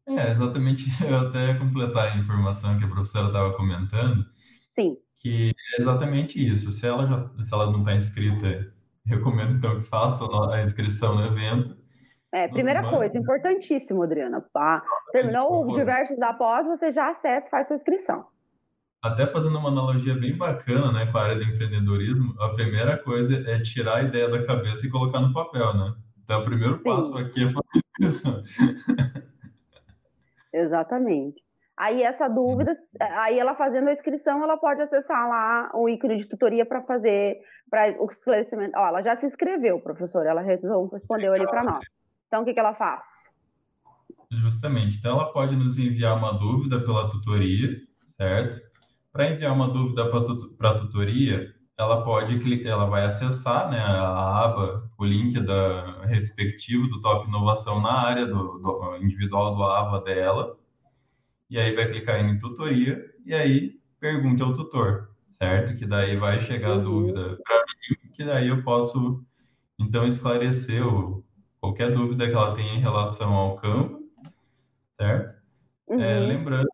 É, 0.06 0.30
exatamente. 0.30 0.86
Eu 1.04 1.28
até 1.28 1.54
completar 1.54 2.12
a 2.12 2.16
informação 2.16 2.78
que 2.78 2.84
a 2.84 2.88
professora 2.88 3.26
estava 3.26 3.52
comentando. 3.54 4.24
Sim. 4.72 4.96
Que 5.16 5.50
é 5.50 5.82
exatamente 5.82 6.44
isso. 6.44 6.70
Se 6.70 6.86
ela, 6.86 7.04
já, 7.06 7.28
se 7.42 7.52
ela 7.52 7.70
não 7.70 7.80
está 7.80 7.94
inscrita, 7.94 8.72
recomendo 9.04 9.56
então 9.56 9.78
que 9.78 9.86
faça 9.86 10.24
a 10.52 10.62
inscrição 10.62 11.16
no 11.16 11.26
evento 11.26 11.76
é, 12.32 12.46
primeira 12.48 12.82
Nossa, 12.82 12.96
coisa, 12.96 13.18
importantíssimo, 13.18 14.02
Adriana. 14.02 14.44
Pá. 14.52 14.82
Terminou 15.12 15.64
o 15.66 15.74
diversos 15.74 16.16
da 16.18 16.32
pós, 16.32 16.66
você 16.66 16.90
já 16.90 17.08
acessa 17.08 17.46
e 17.46 17.50
faz 17.50 17.66
sua 17.66 17.74
inscrição. 17.74 18.26
Até 19.02 19.26
fazendo 19.26 19.58
uma 19.58 19.68
analogia 19.68 20.14
bem 20.14 20.36
bacana, 20.36 20.92
né, 20.92 21.06
com 21.10 21.18
a 21.18 21.22
área 21.22 21.36
do 21.36 21.44
empreendedorismo, 21.44 22.34
a 22.40 22.48
primeira 22.50 22.98
coisa 22.98 23.34
é 23.48 23.60
tirar 23.60 23.96
a 23.96 24.02
ideia 24.02 24.28
da 24.28 24.44
cabeça 24.44 24.86
e 24.86 24.90
colocar 24.90 25.20
no 25.20 25.32
papel, 25.32 25.72
né? 25.74 25.94
Então, 26.24 26.42
o 26.42 26.44
primeiro 26.44 26.74
Sim. 26.74 26.82
passo 26.82 27.16
aqui 27.16 27.44
é 27.44 27.48
fazer 27.48 27.60
a 27.74 27.78
inscrição. 27.78 28.42
Exatamente. 30.52 31.42
Aí 31.76 32.02
essa 32.02 32.26
dúvida, 32.26 32.72
aí 33.00 33.38
ela 33.38 33.54
fazendo 33.54 33.88
a 33.88 33.92
inscrição, 33.92 34.42
ela 34.42 34.56
pode 34.56 34.82
acessar 34.82 35.28
lá 35.28 35.70
o 35.72 35.88
ícone 35.88 36.16
de 36.16 36.26
tutoria 36.26 36.66
para 36.66 36.82
fazer 36.82 37.38
para 37.70 37.94
o 38.02 38.06
esclarecimento. 38.06 38.76
Ó, 38.76 38.88
ela 38.88 39.00
já 39.00 39.14
se 39.14 39.24
inscreveu, 39.24 39.80
professor, 39.80 40.26
ela 40.26 40.42
respondeu 40.42 41.32
ali 41.32 41.46
para 41.46 41.62
nós. 41.62 41.84
Então, 42.28 42.42
o 42.42 42.44
que, 42.44 42.54
que 42.54 42.60
ela 42.60 42.74
faz? 42.74 43.32
Justamente. 44.30 44.98
Então, 44.98 45.16
aba 45.16 45.32
pode 45.32 45.56
nos 45.56 45.78
enviar 45.78 46.16
uma 46.16 46.32
dúvida 46.32 46.78
pela 46.80 47.08
tutoria, 47.08 47.76
certo? 48.06 48.60
Para 49.10 49.32
enviar 49.32 49.52
uma 49.52 49.68
dúvida 49.68 50.08
para 50.56 50.70
a 50.70 50.78
tutoria, 50.78 51.54
ela 51.78 52.04
pode 52.04 52.38
ela 52.66 52.86
vai 52.86 53.04
acessar 53.04 53.70
né, 53.70 53.78
a 53.78 54.44
aba, 54.44 54.90
o 54.98 55.04
link 55.04 55.40
da 55.40 56.04
respectivo 56.04 56.88
do 56.88 57.00
Top 57.00 57.26
Inovação 57.26 57.80
na 57.80 57.92
área 57.92 58.26
do, 58.26 58.58
do 58.58 58.96
individual 59.00 59.54
do 59.54 59.62
AVA 59.62 60.00
dela, 60.02 60.58
e 61.48 61.58
aí 61.58 61.74
vai 61.74 61.86
clicar 61.86 62.20
em 62.20 62.38
tutoria 62.38 63.02
e 63.24 63.32
aí 63.32 63.80
pergunte 64.00 64.42
ao 64.42 64.52
tutor, 64.52 65.08
certo? 65.30 65.76
Que 65.76 65.86
daí 65.86 66.16
vai 66.16 66.38
chegar 66.38 66.72
a 66.72 66.76
uhum. 66.76 66.82
dúvida 66.82 67.38
para 67.42 67.56
mim, 67.58 68.10
que 68.12 68.24
daí 68.24 68.48
eu 68.48 68.62
posso 68.62 69.24
então 69.78 70.04
esclarecer 70.04 70.86
o, 70.86 71.24
qualquer 71.60 71.92
dúvida 71.92 72.28
que 72.28 72.34
ela 72.34 72.54
tenha 72.54 72.74
em 72.74 72.80
relação 72.80 73.34
ao 73.34 73.56
campo, 73.56 74.00
certo? 75.00 75.38
É, 75.90 75.94
uhum. 75.94 76.00
É, 76.00 76.18
lembrando 76.20 76.68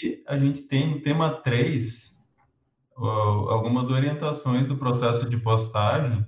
que 0.00 0.22
a 0.26 0.36
gente 0.36 0.62
tem 0.62 0.90
no 0.90 1.00
tema 1.00 1.30
3 1.30 2.16
algumas 2.96 3.90
orientações 3.90 4.66
do 4.66 4.76
processo 4.76 5.28
de 5.28 5.36
postagem 5.36 6.26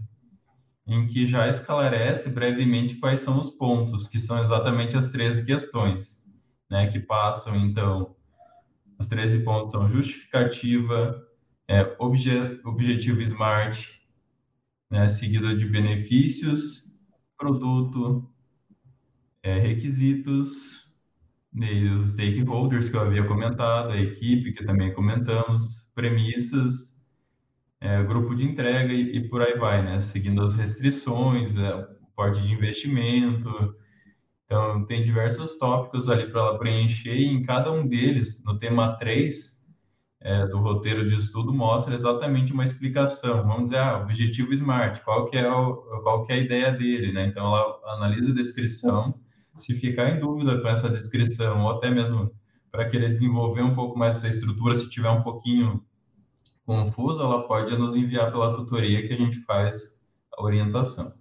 em 0.86 1.06
que 1.06 1.26
já 1.26 1.48
esclarece 1.48 2.30
brevemente 2.30 2.96
quais 2.96 3.20
são 3.20 3.38
os 3.38 3.50
pontos, 3.50 4.08
que 4.08 4.18
são 4.18 4.40
exatamente 4.40 4.96
as 4.96 5.10
13 5.10 5.44
questões, 5.44 6.24
né, 6.68 6.88
que 6.88 6.98
passam, 6.98 7.56
então, 7.56 8.16
os 8.98 9.06
13 9.06 9.44
pontos 9.44 9.70
são 9.70 9.88
justificativa, 9.88 11.24
é, 11.68 11.96
obje, 11.98 12.60
objetivo 12.64 13.20
SMART, 13.20 13.86
né, 14.90 15.06
seguido 15.06 15.56
de 15.56 15.64
benefícios, 15.64 16.89
produto, 17.40 18.30
é, 19.42 19.58
requisitos, 19.58 20.94
os 21.94 22.12
stakeholders 22.12 22.90
que 22.90 22.96
eu 22.96 23.00
havia 23.00 23.26
comentado, 23.26 23.90
a 23.92 24.00
equipe 24.00 24.52
que 24.52 24.64
também 24.64 24.92
comentamos, 24.94 25.90
premissas, 25.94 27.02
é, 27.80 28.02
grupo 28.04 28.34
de 28.34 28.44
entrega 28.44 28.92
e, 28.92 29.16
e, 29.16 29.28
por 29.28 29.40
aí 29.40 29.58
vai, 29.58 29.82
né? 29.82 30.00
Seguindo 30.02 30.42
as 30.42 30.54
restrições, 30.54 31.56
é, 31.58 31.88
porte 32.14 32.42
de 32.42 32.52
investimento. 32.52 33.74
Então, 34.44 34.84
tem 34.84 35.02
diversos 35.02 35.56
tópicos 35.58 36.10
ali 36.10 36.30
para 36.30 36.40
ela 36.40 36.58
preencher 36.58 37.14
e 37.14 37.24
em 37.24 37.42
cada 37.42 37.72
um 37.72 37.86
deles, 37.86 38.42
no 38.44 38.58
tema 38.58 38.98
3, 38.98 39.59
é, 40.22 40.46
do 40.46 40.58
roteiro 40.58 41.08
de 41.08 41.14
estudo 41.14 41.52
mostra 41.52 41.94
exatamente 41.94 42.52
uma 42.52 42.64
explicação. 42.64 43.42
Vamos 43.46 43.64
dizer, 43.64 43.78
ah, 43.78 44.02
objetivo 44.02 44.52
SMART, 44.52 45.02
qual 45.02 45.26
que 45.26 45.36
é, 45.36 45.50
o, 45.50 45.76
qual 46.02 46.22
que 46.24 46.32
é 46.32 46.36
a 46.36 46.38
ideia 46.38 46.72
dele, 46.72 47.12
né? 47.12 47.26
Então, 47.26 47.46
ela 47.46 47.80
analisa 47.94 48.30
a 48.30 48.34
descrição, 48.34 49.14
se 49.56 49.74
ficar 49.74 50.10
em 50.10 50.20
dúvida 50.20 50.60
com 50.60 50.68
essa 50.68 50.90
descrição, 50.90 51.62
ou 51.62 51.70
até 51.70 51.90
mesmo 51.90 52.30
para 52.70 52.88
querer 52.88 53.10
desenvolver 53.10 53.62
um 53.62 53.74
pouco 53.74 53.98
mais 53.98 54.16
essa 54.16 54.28
estrutura, 54.28 54.74
se 54.74 54.88
tiver 54.88 55.10
um 55.10 55.22
pouquinho 55.22 55.82
confusa, 56.64 57.22
ela 57.22 57.46
pode 57.48 57.76
nos 57.76 57.96
enviar 57.96 58.30
pela 58.30 58.54
tutoria 58.54 59.06
que 59.06 59.12
a 59.12 59.16
gente 59.16 59.40
faz 59.40 60.00
a 60.36 60.42
orientação. 60.42 61.12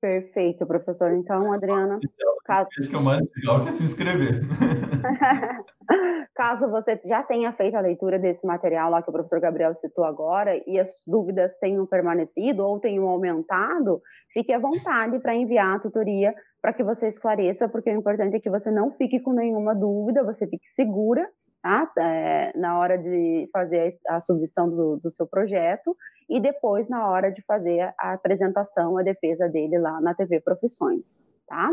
Perfeito, 0.00 0.66
professor. 0.66 1.12
Então, 1.12 1.52
Adriana, 1.52 1.98
caso... 2.44 2.68
Isso 2.78 2.90
que 2.90 2.96
é 2.96 2.98
o 2.98 3.02
mais 3.02 3.20
legal 3.36 3.62
que 3.62 3.68
é 3.68 3.70
se 3.70 3.84
inscrever. 3.84 4.42
Caso 6.40 6.70
você 6.70 6.98
já 7.04 7.22
tenha 7.22 7.52
feito 7.52 7.74
a 7.74 7.82
leitura 7.82 8.18
desse 8.18 8.46
material 8.46 8.90
lá 8.90 9.02
que 9.02 9.10
o 9.10 9.12
professor 9.12 9.38
Gabriel 9.40 9.74
citou 9.74 10.06
agora 10.06 10.58
e 10.66 10.80
as 10.80 11.02
dúvidas 11.06 11.54
tenham 11.58 11.84
permanecido 11.84 12.64
ou 12.64 12.80
tenham 12.80 13.06
aumentado, 13.06 14.00
fique 14.32 14.50
à 14.50 14.58
vontade 14.58 15.18
para 15.18 15.34
enviar 15.34 15.76
a 15.76 15.78
tutoria 15.78 16.34
para 16.62 16.72
que 16.72 16.82
você 16.82 17.08
esclareça, 17.08 17.68
porque 17.68 17.90
o 17.90 17.94
importante 17.94 18.36
é 18.36 18.40
que 18.40 18.48
você 18.48 18.70
não 18.70 18.90
fique 18.92 19.20
com 19.20 19.34
nenhuma 19.34 19.74
dúvida, 19.74 20.24
você 20.24 20.46
fique 20.46 20.66
segura 20.66 21.28
tá? 21.62 21.92
É, 21.98 22.58
na 22.58 22.78
hora 22.78 22.96
de 22.96 23.46
fazer 23.52 23.92
a, 24.08 24.18
submissão 24.18 24.66
do, 24.70 24.96
do, 24.96 25.12
seu 25.12 25.26
projeto 25.26 25.94
e 26.26 26.40
depois 26.40 26.88
na 26.88 27.06
hora 27.06 27.30
de 27.30 27.42
fazer 27.42 27.92
a 27.98 28.14
apresentação, 28.14 28.96
a 28.96 29.02
defesa 29.02 29.46
dele 29.46 29.78
lá 29.78 30.00
na 30.00 30.14
TV 30.14 30.40
Profissões, 30.40 31.22
tá? 31.46 31.70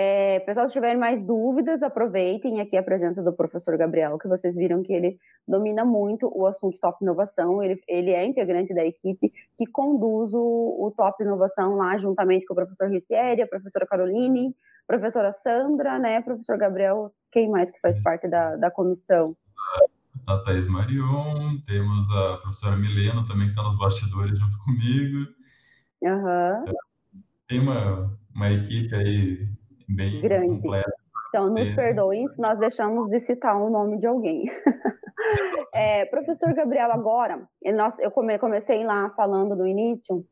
É, 0.00 0.38
pessoal, 0.38 0.68
se 0.68 0.74
tiverem 0.74 0.96
mais 0.96 1.24
dúvidas, 1.24 1.82
aproveitem 1.82 2.60
aqui 2.60 2.76
a 2.76 2.82
presença 2.84 3.20
do 3.20 3.32
professor 3.32 3.76
Gabriel, 3.76 4.16
que 4.16 4.28
vocês 4.28 4.54
viram 4.54 4.80
que 4.80 4.92
ele 4.92 5.18
domina 5.44 5.84
muito 5.84 6.30
o 6.32 6.46
assunto 6.46 6.78
Top 6.78 7.02
Inovação, 7.02 7.60
ele, 7.60 7.82
ele 7.88 8.12
é 8.12 8.24
integrante 8.24 8.72
da 8.72 8.86
equipe 8.86 9.32
que 9.58 9.66
conduz 9.66 10.32
o, 10.32 10.38
o 10.38 10.94
Top 10.96 11.20
Inovação 11.20 11.74
lá, 11.74 11.98
juntamente 11.98 12.46
com 12.46 12.52
o 12.52 12.56
professor 12.56 12.88
Ricieri, 12.88 13.42
a 13.42 13.48
professora 13.48 13.88
Caroline, 13.88 14.54
professora 14.86 15.32
Sandra, 15.32 15.98
né, 15.98 16.20
professor 16.20 16.56
Gabriel, 16.56 17.12
quem 17.32 17.50
mais 17.50 17.68
que 17.68 17.80
faz 17.80 18.00
parte 18.00 18.28
da, 18.28 18.54
da 18.54 18.70
comissão? 18.70 19.36
A 20.28 20.38
Thais 20.44 20.68
Marion, 20.68 21.58
temos 21.66 22.08
a 22.12 22.36
professora 22.36 22.76
Milena 22.76 23.26
também, 23.26 23.46
que 23.48 23.52
está 23.54 23.64
nos 23.64 23.76
bastidores 23.76 24.38
junto 24.38 24.56
comigo. 24.64 25.26
Uhum. 26.02 26.72
Tem 27.48 27.58
uma, 27.58 28.16
uma 28.32 28.52
equipe 28.52 28.94
aí 28.94 29.58
bem 29.88 30.20
grande. 30.20 30.56
Completa. 30.56 30.92
Então, 31.28 31.50
nos 31.50 31.68
perdoem 31.74 32.26
se 32.26 32.40
nós 32.40 32.58
deixamos 32.58 33.06
de 33.06 33.20
citar 33.20 33.60
o 33.60 33.68
nome 33.68 33.98
de 33.98 34.06
alguém. 34.06 34.44
é, 35.74 36.06
professor 36.06 36.54
Gabriel, 36.54 36.90
agora, 36.90 37.46
nós, 37.74 37.98
eu 37.98 38.10
comecei 38.10 38.82
lá 38.82 39.10
falando 39.10 39.54
no 39.54 39.66
início 39.66 40.24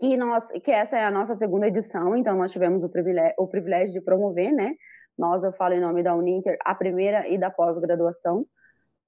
que, 0.00 0.16
nós, 0.16 0.50
que 0.50 0.72
essa 0.72 0.98
é 0.98 1.04
a 1.04 1.10
nossa 1.10 1.36
segunda 1.36 1.68
edição, 1.68 2.16
então 2.16 2.36
nós 2.36 2.50
tivemos 2.50 2.82
o 2.82 2.88
privilégio, 2.88 3.34
o 3.38 3.46
privilégio 3.46 3.92
de 3.92 4.00
promover, 4.00 4.52
né? 4.52 4.74
Nós, 5.16 5.44
eu 5.44 5.52
falo 5.52 5.74
em 5.74 5.80
nome 5.80 6.02
da 6.02 6.16
Uninter, 6.16 6.56
a 6.64 6.74
primeira 6.74 7.28
e 7.28 7.38
da 7.38 7.50
pós-graduação, 7.50 8.44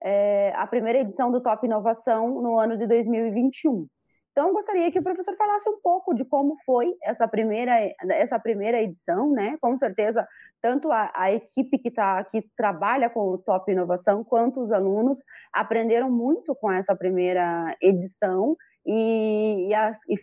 é, 0.01 0.53
a 0.55 0.67
primeira 0.67 1.01
edição 1.01 1.33
do 1.33 1.41
Top 1.41 1.67
Inovação 1.67 2.41
no 2.41 2.59
ano 2.61 2.77
de 2.79 2.87
2021. 2.87 3.89
Então, 4.37 4.53
gostaria 4.53 4.91
que 4.91 4.99
o 4.99 5.03
professor 5.03 5.37
falasse 5.37 5.69
um 5.69 5.81
pouco 5.81 6.13
de 6.13 6.25
como 6.25 6.57
foi 6.67 6.93
essa 7.05 7.29
primeira, 7.29 7.73
essa 8.11 8.37
primeira 8.37 8.83
edição, 8.83 9.31
né? 9.31 9.57
Com 9.61 9.77
certeza, 9.77 10.27
tanto 10.61 10.91
a, 10.91 11.09
a 11.15 11.33
equipe 11.33 11.79
que, 11.79 11.89
tá, 11.89 12.25
que 12.25 12.43
trabalha 12.57 13.09
com 13.09 13.21
o 13.21 13.39
Top 13.39 13.71
Inovação, 13.71 14.25
quanto 14.25 14.61
os 14.61 14.73
alunos 14.73 15.23
aprenderam 15.53 16.11
muito 16.11 16.53
com 16.53 16.73
essa 16.73 16.97
primeira 16.97 17.77
edição 17.81 18.57
e, 18.85 19.69
e, 19.69 19.75
a, 19.75 19.93
e 20.09 20.19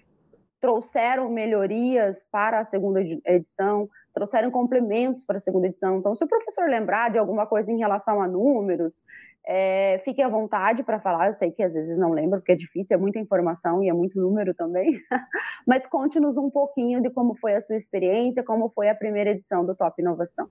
trouxeram 0.60 1.30
melhorias 1.30 2.26
para 2.30 2.60
a 2.60 2.66
segunda 2.66 3.00
edição, 3.26 3.88
trouxeram 4.14 4.52
complementos 4.52 5.24
para 5.24 5.38
a 5.38 5.40
segunda 5.40 5.68
edição. 5.68 5.98
Então, 5.98 6.16
se 6.16 6.24
o 6.24 6.28
professor 6.28 6.70
lembrar 6.70 7.12
de 7.12 7.18
alguma 7.18 7.46
coisa 7.46 7.72
em 7.72 7.78
relação 7.78 8.22
a 8.22 8.28
números, 8.28 9.04
é, 9.46 10.00
fique 10.06 10.22
à 10.22 10.30
vontade 10.30 10.84
para 10.84 11.00
falar. 11.00 11.28
Eu 11.28 11.34
sei 11.34 11.52
que 11.52 11.64
às 11.64 11.74
vezes 11.74 11.98
não 11.98 12.12
lembro, 12.12 12.40
porque 12.40 12.52
é 12.52 12.56
difícil, 12.56 12.96
é 12.96 13.00
muita 13.00 13.20
informação 13.20 13.84
e 13.84 13.90
é 13.90 13.94
muito 13.94 14.20
número 14.20 14.54
também. 14.54 15.02
Mas 15.66 15.86
conte-nos 15.88 16.38
um 16.38 16.50
pouquinho 16.50 17.02
de 17.02 17.10
como 17.10 17.36
foi 17.36 17.56
a 17.56 17.62
sua 17.62 17.76
experiência, 17.76 18.44
como 18.44 18.70
foi 18.70 18.90
a 18.90 18.96
primeira 18.96 19.32
edição 19.32 19.66
do 19.66 19.76
Top 19.76 20.00
Inovação. 20.02 20.50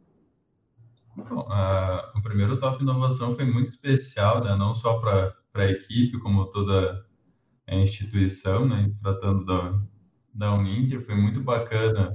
Bom, 1.16 1.46
a, 1.50 2.12
o 2.16 2.22
primeiro 2.22 2.58
Top 2.58 2.82
Inovação 2.82 3.34
foi 3.34 3.44
muito 3.44 3.66
especial, 3.66 4.42
né? 4.42 4.56
não 4.56 4.72
só 4.72 4.98
para 5.00 5.34
a 5.54 5.66
equipe, 5.66 6.18
como 6.20 6.46
toda 6.46 7.04
a 7.68 7.74
instituição, 7.74 8.66
né? 8.66 8.86
tratando 9.02 9.44
da, 9.44 9.80
da 10.34 10.54
Uninter, 10.54 11.04
foi 11.04 11.14
muito 11.14 11.42
bacana 11.42 12.10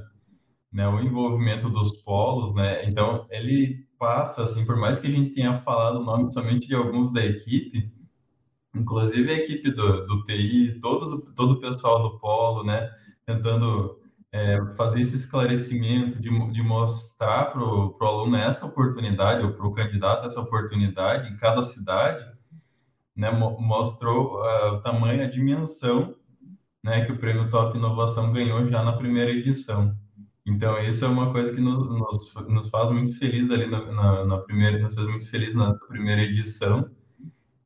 né? 0.75 0.85
o 0.89 0.99
envolvimento 0.99 1.69
dos 1.69 1.93
polos. 2.03 2.53
Né? 2.53 2.85
Então, 2.85 3.25
ele 3.29 3.87
passa, 3.97 4.43
assim, 4.43 4.65
por 4.65 4.75
mais 4.75 4.99
que 4.99 5.07
a 5.07 5.09
gente 5.09 5.33
tenha 5.33 5.53
falado 5.53 5.99
o 5.99 6.03
nome 6.03 6.31
somente 6.33 6.67
de 6.67 6.75
alguns 6.75 7.13
da 7.13 7.25
equipe, 7.25 7.89
inclusive 8.75 9.31
a 9.31 9.35
equipe 9.35 9.71
do, 9.71 10.05
do 10.05 10.23
TI, 10.25 10.77
todos, 10.81 11.33
todo 11.33 11.53
o 11.53 11.59
pessoal 11.61 12.03
do 12.03 12.19
polo, 12.19 12.65
né? 12.65 12.91
tentando 13.25 14.01
é, 14.33 14.61
fazer 14.75 14.99
esse 14.99 15.15
esclarecimento, 15.15 16.19
de, 16.19 16.29
de 16.51 16.61
mostrar 16.61 17.53
para 17.53 17.63
o 17.63 17.95
aluno 18.01 18.35
essa 18.35 18.65
oportunidade, 18.65 19.45
ou 19.45 19.53
para 19.53 19.65
o 19.65 19.71
candidato 19.71 20.25
essa 20.25 20.41
oportunidade 20.41 21.31
em 21.31 21.37
cada 21.37 21.63
cidade, 21.63 22.23
né, 23.15 23.31
mostrou 23.31 24.41
uh, 24.41 24.73
o 24.73 24.81
tamanho, 24.81 25.23
a 25.23 25.29
dimensão 25.29 26.13
né, 26.83 27.05
que 27.05 27.13
o 27.13 27.17
Prêmio 27.17 27.49
Top 27.49 27.77
Inovação 27.77 28.33
ganhou 28.33 28.65
já 28.65 28.83
na 28.83 28.91
primeira 28.91 29.31
edição. 29.31 29.95
Então, 30.47 30.79
isso 30.83 31.03
é 31.03 31.07
uma 31.07 31.31
coisa 31.31 31.51
que 31.51 31.59
nos, 31.59 31.79
nos, 31.79 32.33
nos 32.47 32.69
faz 32.69 32.91
muito 32.91 33.17
feliz 33.17 33.49
ali 33.49 33.65
na, 33.65 33.91
na, 33.91 34.25
na, 34.25 34.37
primeira, 34.37 34.77
nos 34.77 34.93
fez 34.93 35.07
muito 35.07 35.27
feliz 35.29 35.55
nessa 35.55 35.85
primeira 35.87 36.21
edição, 36.21 36.89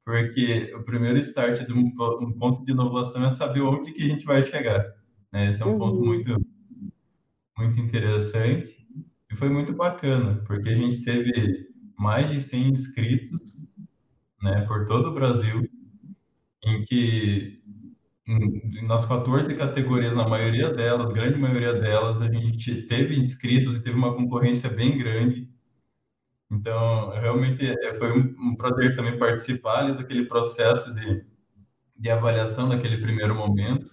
porque 0.05 0.73
o 0.73 0.83
primeiro 0.83 1.19
start 1.19 1.65
de 1.65 1.73
um, 1.73 1.91
um 2.21 2.31
ponto 2.31 2.63
de 2.63 2.71
inovação 2.71 3.25
é 3.25 3.29
saber 3.29 3.61
onde 3.61 3.91
que 3.91 4.03
a 4.03 4.07
gente 4.07 4.25
vai 4.25 4.43
chegar. 4.43 4.85
Né? 5.31 5.49
Esse 5.49 5.61
é 5.61 5.65
um 5.65 5.73
uhum. 5.73 5.79
ponto 5.79 6.01
muito 6.03 6.49
muito 7.57 7.77
interessante 7.81 8.87
e 9.29 9.35
foi 9.35 9.49
muito 9.49 9.73
bacana, 9.73 10.41
porque 10.47 10.69
a 10.69 10.75
gente 10.75 11.01
teve 11.03 11.67
mais 11.97 12.29
de 12.31 12.39
100 12.39 12.69
inscritos 12.69 13.57
né, 14.41 14.61
por 14.61 14.85
todo 14.85 15.09
o 15.09 15.13
Brasil, 15.13 15.69
em 16.63 16.81
que 16.83 17.61
nas 18.83 19.05
14 19.05 19.55
categorias, 19.55 20.15
na 20.15 20.27
maioria 20.27 20.71
delas, 20.71 21.11
grande 21.11 21.39
maioria 21.39 21.73
delas, 21.73 22.21
a 22.21 22.31
gente 22.31 22.83
teve 22.83 23.17
inscritos 23.17 23.77
e 23.77 23.83
teve 23.83 23.97
uma 23.97 24.15
concorrência 24.15 24.69
bem 24.69 24.97
grande. 24.97 25.49
Então, 26.51 27.09
realmente 27.11 27.65
é, 27.67 27.95
foi 27.95 28.11
um, 28.11 28.55
prazer 28.55 28.95
também 28.95 29.17
participar 29.17 29.79
ali 29.79 29.97
daquele 29.97 30.25
processo 30.25 30.93
de, 30.93 31.25
de 31.95 32.09
avaliação 32.09 32.69
daquele 32.69 32.97
primeiro 32.99 33.35
momento 33.35 33.91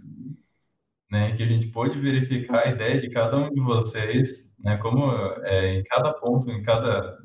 né, 1.10 1.34
que 1.36 1.42
a 1.42 1.46
gente 1.46 1.68
pôde 1.68 1.98
verificar 1.98 2.66
a 2.66 2.70
ideia 2.70 3.00
de 3.00 3.10
cada 3.10 3.36
um 3.36 3.50
de 3.50 3.60
vocês, 3.60 4.54
né, 4.58 4.76
como 4.78 5.12
é, 5.44 5.78
em 5.78 5.84
cada 5.84 6.12
ponto, 6.14 6.50
em 6.50 6.62
cada 6.62 7.18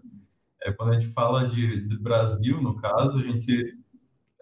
é, 0.64 0.72
quando 0.72 0.92
a 0.92 1.00
gente 1.00 1.12
fala 1.14 1.48
de, 1.48 1.88
de, 1.88 1.98
Brasil, 2.00 2.62
no 2.62 2.76
caso, 2.76 3.18
a 3.18 3.22
gente, 3.22 3.78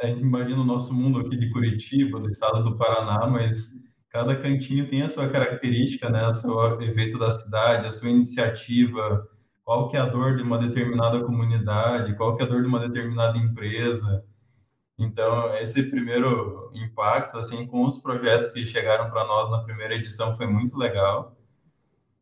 a 0.02 0.08
gente 0.08 0.22
imagina 0.22 0.62
o 0.62 0.66
nosso 0.66 0.94
mundo 0.94 1.20
aqui 1.20 1.38
de 1.38 1.50
Curitiba, 1.52 2.20
do 2.20 2.30
estado 2.30 2.64
do 2.64 2.78
Paraná, 2.78 3.28
mas 3.28 3.70
cada 4.10 4.36
cantinho 4.36 4.90
tem 4.90 5.02
a 5.02 5.10
sua 5.10 5.30
característica, 5.30 6.10
né, 6.10 6.28
o 6.28 6.34
seu 6.34 6.82
efeito 6.82 7.20
da 7.20 7.30
cidade, 7.32 7.88
a 7.88 7.92
sua 7.92 8.10
iniciativa, 8.10 9.28
qual 9.64 9.90
que 9.90 9.98
é 9.98 10.00
a 10.00 10.06
dor 10.06 10.38
de 10.38 10.44
uma 10.44 10.58
determinada 10.58 11.24
comunidade, 11.24 12.16
qual 12.16 12.36
que 12.36 12.44
é 12.44 12.46
a 12.46 12.50
dor 12.50 12.62
de 12.62 12.68
uma 12.68 12.80
determinada 12.80 13.38
empresa, 13.38 14.24
então, 15.00 15.56
esse 15.58 15.90
primeiro 15.90 16.72
impacto, 16.76 17.38
assim, 17.38 17.66
com 17.66 17.86
os 17.86 17.98
projetos 17.98 18.50
que 18.50 18.66
chegaram 18.66 19.10
para 19.10 19.26
nós 19.26 19.50
na 19.50 19.64
primeira 19.64 19.96
edição 19.96 20.36
foi 20.36 20.46
muito 20.46 20.78
legal. 20.78 21.38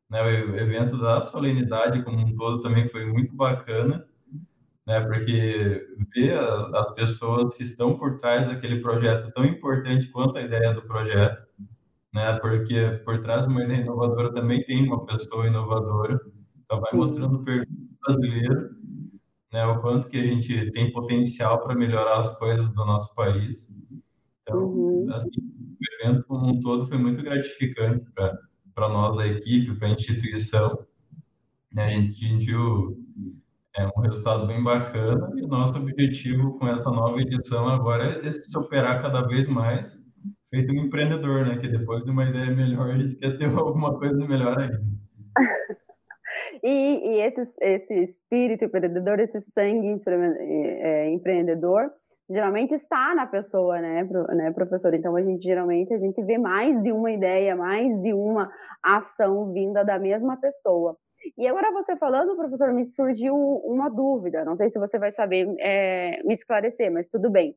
Né? 0.07 0.21
O 0.21 0.55
evento 0.55 0.95
da 0.99 1.19
solenidade 1.21 2.03
como 2.03 2.19
um 2.19 2.35
todo 2.35 2.61
também 2.61 2.87
foi 2.87 3.05
muito 3.05 3.35
bacana, 3.35 4.07
né? 4.87 5.01
Porque 5.01 5.85
ver 6.15 6.39
as, 6.39 6.73
as 6.73 6.93
pessoas 6.93 7.53
que 7.55 7.63
estão 7.63 7.97
por 7.97 8.17
trás 8.17 8.47
daquele 8.47 8.79
projeto 8.81 9.31
tão 9.33 9.45
importante 9.45 10.07
quanto 10.07 10.37
a 10.37 10.41
ideia 10.41 10.73
do 10.73 10.81
projeto, 10.83 11.45
né? 12.13 12.39
Porque 12.39 13.01
por 13.05 13.21
trás 13.21 13.43
de 13.43 13.49
uma 13.49 13.63
ideia 13.63 13.81
inovadora 13.81 14.33
também 14.33 14.63
tem 14.63 14.87
uma 14.87 15.05
pessoa 15.05 15.45
inovadora. 15.45 16.19
Então, 16.65 16.81
vai 16.81 16.93
mostrando 16.93 17.35
o 17.35 17.43
perfil 17.43 17.67
brasileiro 18.05 18.77
né, 19.51 19.65
o 19.65 19.81
quanto 19.81 20.07
que 20.07 20.19
a 20.19 20.23
gente 20.23 20.71
tem 20.71 20.91
potencial 20.91 21.61
para 21.63 21.75
melhorar 21.75 22.19
as 22.19 22.37
coisas 22.37 22.69
do 22.69 22.85
nosso 22.85 23.13
país. 23.15 23.71
Então, 24.41 24.63
uhum. 24.63 25.13
assim, 25.13 25.29
o 25.29 26.03
evento 26.03 26.23
como 26.27 26.47
um 26.47 26.61
todo 26.61 26.87
foi 26.87 26.97
muito 26.97 27.21
gratificante 27.21 28.05
para 28.11 28.89
nós 28.89 29.15
da 29.15 29.25
equipe, 29.25 29.75
para 29.75 29.87
a 29.87 29.91
instituição. 29.91 30.85
Né, 31.73 31.85
a 31.85 31.89
gente 31.89 32.25
atingiu 32.25 32.97
é, 33.77 33.87
um 33.95 34.01
resultado 34.01 34.47
bem 34.47 34.63
bacana 34.63 35.31
e 35.35 35.45
nosso 35.45 35.77
objetivo 35.77 36.57
com 36.57 36.67
essa 36.67 36.89
nova 36.89 37.21
edição 37.21 37.69
agora 37.69 38.25
é 38.27 38.31
se 38.31 38.51
superar 38.51 39.01
cada 39.01 39.21
vez 39.27 39.47
mais, 39.47 40.03
feito 40.49 40.73
um 40.73 40.85
empreendedor, 40.85 41.45
né, 41.45 41.57
que 41.57 41.67
depois 41.67 42.03
de 42.03 42.09
uma 42.09 42.25
ideia 42.25 42.49
melhor 42.51 42.89
a 42.89 42.97
gente 42.97 43.15
quer 43.15 43.37
ter 43.37 43.45
alguma 43.55 43.97
coisa 43.97 44.17
melhor 44.27 44.57
ainda. 44.59 44.81
E, 46.63 46.69
e 46.69 47.21
esse, 47.21 47.41
esse 47.61 47.93
espírito 48.03 48.65
empreendedor, 48.65 49.19
esse 49.19 49.39
sangue 49.41 49.95
é, 50.07 51.09
empreendedor, 51.11 51.91
geralmente 52.29 52.73
está 52.73 53.13
na 53.13 53.27
pessoa, 53.27 53.79
né, 53.79 54.03
né, 54.35 54.51
professor? 54.51 54.93
Então 54.93 55.15
a 55.15 55.21
gente 55.21 55.43
geralmente 55.43 55.93
a 55.93 55.97
gente 55.97 56.21
vê 56.23 56.37
mais 56.37 56.81
de 56.81 56.91
uma 56.91 57.11
ideia, 57.11 57.55
mais 57.55 58.01
de 58.01 58.11
uma 58.11 58.51
ação 58.83 59.53
vinda 59.53 59.85
da 59.85 59.99
mesma 59.99 60.35
pessoa. 60.37 60.97
E 61.37 61.47
agora 61.47 61.71
você 61.71 61.95
falando, 61.95 62.35
professor, 62.35 62.73
me 62.73 62.85
surgiu 62.85 63.35
uma 63.35 63.89
dúvida. 63.89 64.45
Não 64.45 64.55
sei 64.55 64.69
se 64.69 64.79
você 64.79 64.99
vai 64.99 65.11
saber 65.11 65.47
é, 65.59 66.21
me 66.23 66.33
esclarecer, 66.33 66.91
mas 66.91 67.07
tudo 67.07 67.29
bem. 67.29 67.55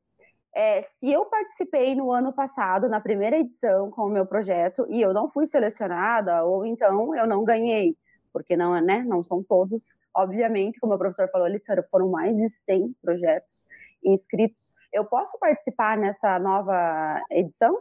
É, 0.55 0.83
se 0.83 1.11
eu 1.11 1.27
participei 1.27 1.95
no 1.95 2.11
ano 2.11 2.33
passado, 2.33 2.89
na 2.89 3.01
primeira 3.01 3.39
edição, 3.39 3.91
com 3.91 4.03
o 4.03 4.09
meu 4.09 4.27
projeto, 4.27 4.87
e 4.89 5.01
eu 5.01 5.15
não 5.15 5.31
fui 5.31 5.47
selecionada, 5.47 6.45
ou 6.45 6.67
então 6.67 7.15
eu 7.15 7.27
não 7.27 7.45
ganhei, 7.45 7.97
porque 8.33 8.57
não, 8.57 8.81
né, 8.81 9.05
não 9.07 9.23
são 9.23 9.45
todos, 9.45 9.99
obviamente, 10.15 10.81
como 10.81 10.95
o 10.95 10.99
professor 10.99 11.29
falou, 11.31 11.47
eles 11.47 11.65
foram 11.91 12.11
mais 12.11 12.37
de 12.37 12.49
100 12.49 12.95
projetos 13.01 13.69
inscritos. 14.05 14.75
Eu 14.93 15.05
posso 15.05 15.39
participar 15.39 15.97
nessa 15.97 16.39
nova 16.39 17.23
edição? 17.31 17.81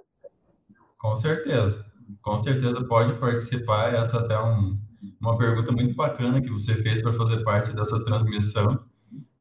Com 1.00 1.16
certeza, 1.16 1.86
com 2.22 2.38
certeza 2.38 2.86
pode 2.88 3.18
participar. 3.20 3.96
Essa 3.96 4.20
até 4.20 4.34
é 4.34 4.40
um, 4.40 4.78
uma 5.20 5.38
pergunta 5.38 5.72
muito 5.72 5.96
bacana 5.96 6.42
que 6.42 6.50
você 6.50 6.76
fez 6.76 7.02
para 7.02 7.14
fazer 7.14 7.44
parte 7.44 7.74
dessa 7.74 8.04
transmissão, 8.04 8.80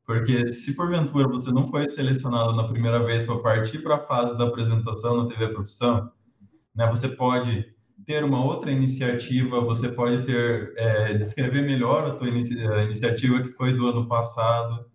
porque 0.06 0.46
se 0.48 0.74
porventura 0.74 1.28
você 1.28 1.50
não 1.50 1.68
foi 1.70 1.88
selecionado 1.88 2.54
na 2.54 2.68
primeira 2.68 3.04
vez 3.04 3.26
para 3.26 3.38
partir 3.38 3.78
para 3.80 3.96
a 3.96 4.06
fase 4.06 4.36
da 4.38 4.44
apresentação 4.44 5.22
na 5.22 5.28
TV 5.28 5.48
Profissão, 5.48 6.10
né, 6.74 6.88
você 6.88 7.08
pode 7.08 7.66
ter 8.06 8.24
uma 8.24 8.42
outra 8.42 8.70
iniciativa, 8.70 9.60
você 9.60 9.90
pode 9.90 10.24
ter 10.24 10.72
é, 10.76 11.14
descrever 11.14 11.62
melhor 11.62 12.06
a 12.06 12.14
tua 12.14 12.28
inici 12.28 12.58
a 12.58 12.82
iniciativa 12.82 13.42
que 13.42 13.50
foi 13.50 13.74
do 13.74 13.86
ano 13.86 14.08
passado, 14.08 14.86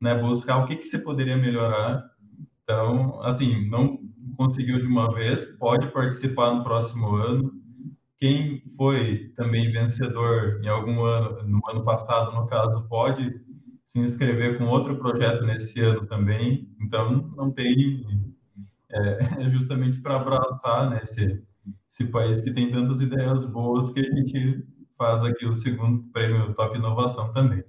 né? 0.00 0.14
Buscar 0.14 0.58
o 0.58 0.66
que 0.66 0.76
que 0.76 0.84
você 0.84 0.98
poderia 0.98 1.36
melhorar. 1.36 2.04
Então, 2.62 3.20
assim, 3.22 3.68
não 3.68 3.98
conseguiu 4.36 4.78
de 4.80 4.86
uma 4.86 5.12
vez, 5.12 5.44
pode 5.58 5.88
participar 5.88 6.54
no 6.54 6.62
próximo 6.62 7.16
ano. 7.16 7.52
Quem 8.24 8.62
foi 8.74 9.34
também 9.36 9.70
vencedor 9.70 10.58
em 10.62 10.66
algum 10.66 11.04
ano, 11.04 11.42
no 11.42 11.60
ano 11.68 11.84
passado, 11.84 12.32
no 12.32 12.46
caso, 12.46 12.88
pode 12.88 13.38
se 13.84 13.98
inscrever 14.00 14.56
com 14.56 14.64
outro 14.64 14.96
projeto 14.96 15.44
nesse 15.44 15.78
ano 15.82 16.06
também. 16.06 16.74
Então, 16.80 17.30
não 17.36 17.50
tem 17.50 18.02
é, 18.90 19.50
justamente 19.50 20.00
para 20.00 20.16
abraçar 20.16 20.88
né, 20.88 21.00
esse, 21.02 21.46
esse 21.86 22.06
país 22.06 22.40
que 22.40 22.54
tem 22.54 22.72
tantas 22.72 23.02
ideias 23.02 23.44
boas 23.44 23.90
que 23.90 24.00
a 24.00 24.10
gente 24.10 24.64
faz 24.96 25.22
aqui 25.22 25.44
o 25.44 25.54
segundo 25.54 26.10
prêmio 26.10 26.54
Top 26.54 26.74
Inovação 26.74 27.30
também. 27.30 27.62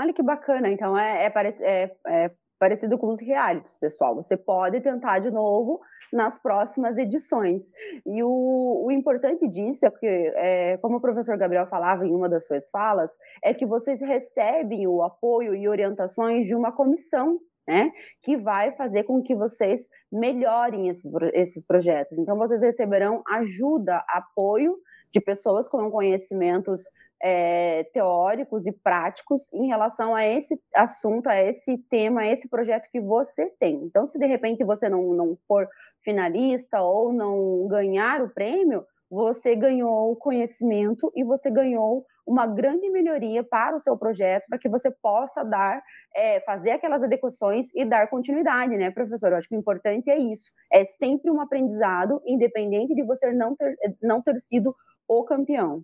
Olha 0.00 0.12
que 0.14 0.22
bacana, 0.22 0.70
então 0.70 0.96
é, 0.96 1.26
é, 1.26 1.32
é, 1.62 1.96
é 2.06 2.30
parecido 2.60 2.98
com 2.98 3.08
os 3.08 3.18
realities, 3.18 3.76
pessoal. 3.76 4.14
Você 4.14 4.36
pode 4.36 4.80
tentar 4.82 5.18
de 5.18 5.30
novo 5.30 5.80
nas 6.12 6.38
próximas 6.38 6.98
edições. 6.98 7.72
E 8.04 8.22
o, 8.22 8.84
o 8.84 8.90
importante 8.90 9.48
disso 9.48 9.86
é 9.86 9.90
que, 9.90 10.06
é, 10.06 10.76
como 10.76 10.98
o 10.98 11.00
professor 11.00 11.36
Gabriel 11.38 11.66
falava 11.66 12.06
em 12.06 12.14
uma 12.14 12.28
das 12.28 12.44
suas 12.44 12.68
falas, 12.68 13.16
é 13.42 13.54
que 13.54 13.64
vocês 13.64 14.00
recebem 14.00 14.86
o 14.86 15.02
apoio 15.02 15.54
e 15.54 15.66
orientações 15.66 16.46
de 16.46 16.54
uma 16.54 16.70
comissão 16.70 17.40
né? 17.68 17.92
Que 18.22 18.36
vai 18.36 18.72
fazer 18.72 19.04
com 19.04 19.22
que 19.22 19.32
vocês 19.32 19.88
melhorem 20.10 20.88
esses, 20.88 21.08
esses 21.32 21.64
projetos. 21.64 22.18
Então, 22.18 22.36
vocês 22.36 22.62
receberão 22.62 23.22
ajuda, 23.28 24.04
apoio 24.08 24.76
de 25.12 25.20
pessoas 25.20 25.68
com 25.68 25.88
conhecimentos 25.88 26.82
é, 27.22 27.84
teóricos 27.92 28.66
e 28.66 28.72
práticos 28.72 29.52
em 29.52 29.66
relação 29.66 30.14
a 30.14 30.26
esse 30.26 30.60
assunto, 30.74 31.28
a 31.28 31.36
esse 31.40 31.76
tema, 31.90 32.22
a 32.22 32.26
esse 32.26 32.48
projeto 32.48 32.88
que 32.90 33.00
você 33.00 33.46
tem. 33.58 33.76
Então, 33.84 34.06
se 34.06 34.18
de 34.18 34.26
repente 34.26 34.64
você 34.64 34.88
não, 34.88 35.12
não 35.12 35.36
for 35.46 35.68
finalista 36.02 36.80
ou 36.80 37.12
não 37.12 37.68
ganhar 37.68 38.22
o 38.22 38.30
prêmio, 38.30 38.84
você 39.10 39.56
ganhou 39.56 40.14
conhecimento 40.16 41.12
e 41.16 41.24
você 41.24 41.50
ganhou 41.50 42.06
uma 42.24 42.46
grande 42.46 42.88
melhoria 42.90 43.42
para 43.42 43.76
o 43.76 43.80
seu 43.80 43.96
projeto, 43.96 44.44
para 44.48 44.58
que 44.58 44.68
você 44.68 44.88
possa 44.88 45.42
dar, 45.44 45.82
é, 46.14 46.38
fazer 46.40 46.70
aquelas 46.70 47.02
adequações 47.02 47.74
e 47.74 47.84
dar 47.84 48.08
continuidade, 48.08 48.76
né, 48.76 48.90
professor? 48.90 49.32
Eu 49.32 49.38
acho 49.38 49.48
que 49.48 49.56
o 49.56 49.58
importante 49.58 50.08
é 50.08 50.16
isso. 50.16 50.50
É 50.72 50.84
sempre 50.84 51.28
um 51.28 51.40
aprendizado, 51.40 52.22
independente 52.24 52.94
de 52.94 53.02
você 53.02 53.32
não 53.32 53.56
ter, 53.56 53.76
não 54.00 54.22
ter 54.22 54.38
sido 54.38 54.74
o 55.08 55.24
campeão. 55.24 55.82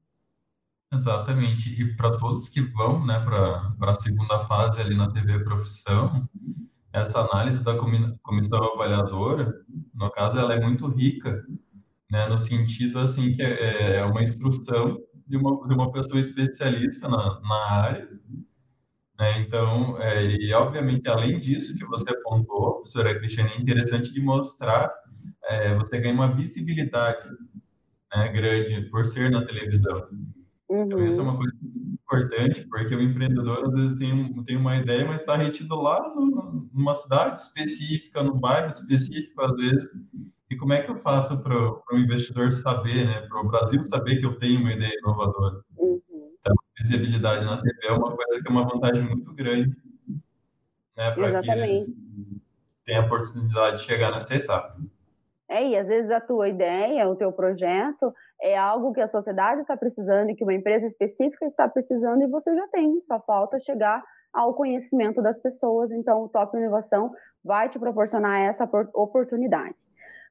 Exatamente. 0.97 1.69
E 1.81 1.95
para 1.95 2.17
todos 2.17 2.49
que 2.49 2.63
vão 2.63 3.05
né, 3.05 3.21
para 3.21 3.91
a 3.91 3.95
segunda 3.95 4.41
fase 4.41 4.81
ali 4.81 4.97
na 4.97 5.11
TV 5.13 5.45
Profissão, 5.45 6.27
essa 6.93 7.21
análise 7.21 7.63
da 7.63 7.77
comissão 8.23 8.65
avaliadora, 8.65 9.55
no 9.95 10.11
caso, 10.11 10.39
ela 10.39 10.55
é 10.55 10.61
muito 10.61 10.87
rica, 10.89 11.45
né, 12.11 12.27
no 12.29 12.39
sentido 12.39 12.99
assim 12.99 13.35
que 13.35 13.43
é, 13.43 13.97
é 13.97 14.05
uma 14.05 14.23
instrução 14.23 14.99
de 15.27 15.37
uma, 15.37 15.69
de 15.69 15.75
uma 15.75 15.93
pessoa 15.93 16.19
especialista 16.19 17.09
na, 17.09 17.41
na 17.41 17.71
área. 17.73 18.09
Né? 19.19 19.41
Então, 19.41 20.01
é, 20.01 20.25
e 20.25 20.55
obviamente, 20.55 21.09
além 21.09 21.39
disso 21.39 21.77
que 21.77 21.85
você 21.85 22.11
apontou, 22.11 22.77
professora 22.77 23.19
Cristiane, 23.19 23.51
é 23.51 23.61
interessante 23.61 24.13
de 24.13 24.21
mostrar, 24.21 24.91
é, 25.45 25.75
você 25.75 26.01
ganha 26.01 26.15
uma 26.15 26.35
visibilidade 26.35 27.29
né, 28.15 28.29
grande 28.33 28.89
por 28.89 29.05
ser 29.05 29.31
na 29.31 29.45
televisão. 29.45 30.09
Uhum. 30.69 30.85
Então, 30.85 31.07
isso 31.07 31.21
é 31.21 31.23
uhum. 31.23 31.31
uma 31.31 31.37
coisa 31.39 31.57
importante, 31.63 32.67
porque 32.69 32.95
o 32.95 33.03
empreendedor, 33.03 33.67
às 33.67 33.73
vezes, 33.73 33.99
tem, 33.99 34.45
tem 34.45 34.57
uma 34.57 34.77
ideia, 34.77 35.05
mas 35.07 35.21
está 35.21 35.37
retido 35.37 35.75
lá 35.77 36.13
numa 36.73 36.95
cidade 36.95 37.39
específica, 37.39 38.23
no 38.23 38.35
bairro 38.35 38.69
específico, 38.69 39.43
às 39.43 39.53
vezes. 39.53 39.91
E 40.51 40.57
como 40.57 40.73
é 40.73 40.83
que 40.83 40.91
eu 40.91 40.97
faço 40.97 41.43
para 41.43 41.57
o 41.57 41.99
investidor 41.99 42.53
saber, 42.53 43.07
né, 43.07 43.21
para 43.29 43.41
o 43.41 43.49
Brasil 43.49 43.85
saber 43.85 44.17
que 44.17 44.27
eu 44.27 44.39
tenho 44.39 44.61
uma 44.61 44.73
ideia 44.73 44.93
inovadora? 44.99 45.61
Uhum. 45.77 46.01
Então, 46.41 46.55
visibilidade 46.79 47.45
na 47.45 47.61
TV 47.61 47.87
é 47.87 47.93
uma 47.93 48.15
coisa 48.15 48.43
que 48.43 48.49
é 48.49 48.51
uma 48.51 48.69
vantagem 48.69 49.03
muito 49.03 49.33
grande 49.35 49.77
né, 50.97 51.11
para 51.11 51.43
que 51.43 51.51
eles 51.51 51.91
tenham 52.85 53.03
a 53.03 53.07
oportunidade 53.07 53.79
de 53.79 53.83
chegar 53.83 54.11
nessa 54.11 54.35
etapa. 54.35 54.77
É, 55.49 55.65
e 55.65 55.77
às 55.77 55.89
vezes 55.89 56.11
a 56.11 56.21
tua 56.21 56.49
ideia, 56.49 57.09
o 57.09 57.15
teu 57.15 57.31
projeto, 57.31 58.13
é 58.41 58.57
algo 58.57 58.93
que 58.93 59.01
a 59.01 59.07
sociedade 59.07 59.63
está 59.63 59.77
precisando 59.77 60.31
e 60.31 60.35
que 60.35 60.45
uma 60.45 60.55
empresa 60.55 60.87
específica 60.87 61.47
está 61.47 61.69
precisando 61.69 62.23
e 62.23 62.27
você 62.27 62.55
já 62.55 62.67
tem, 62.69 63.01
só 63.01 63.21
falta 63.21 63.59
chegar 63.59 64.03
ao 64.33 64.55
conhecimento 64.55 65.23
das 65.23 65.41
pessoas. 65.41 65.91
Então, 65.91 66.23
o 66.23 66.29
Top 66.29 66.57
Inovação 66.57 67.13
vai 67.43 67.69
te 67.69 67.79
proporcionar 67.79 68.43
essa 68.43 68.69
oportunidade. 68.95 69.75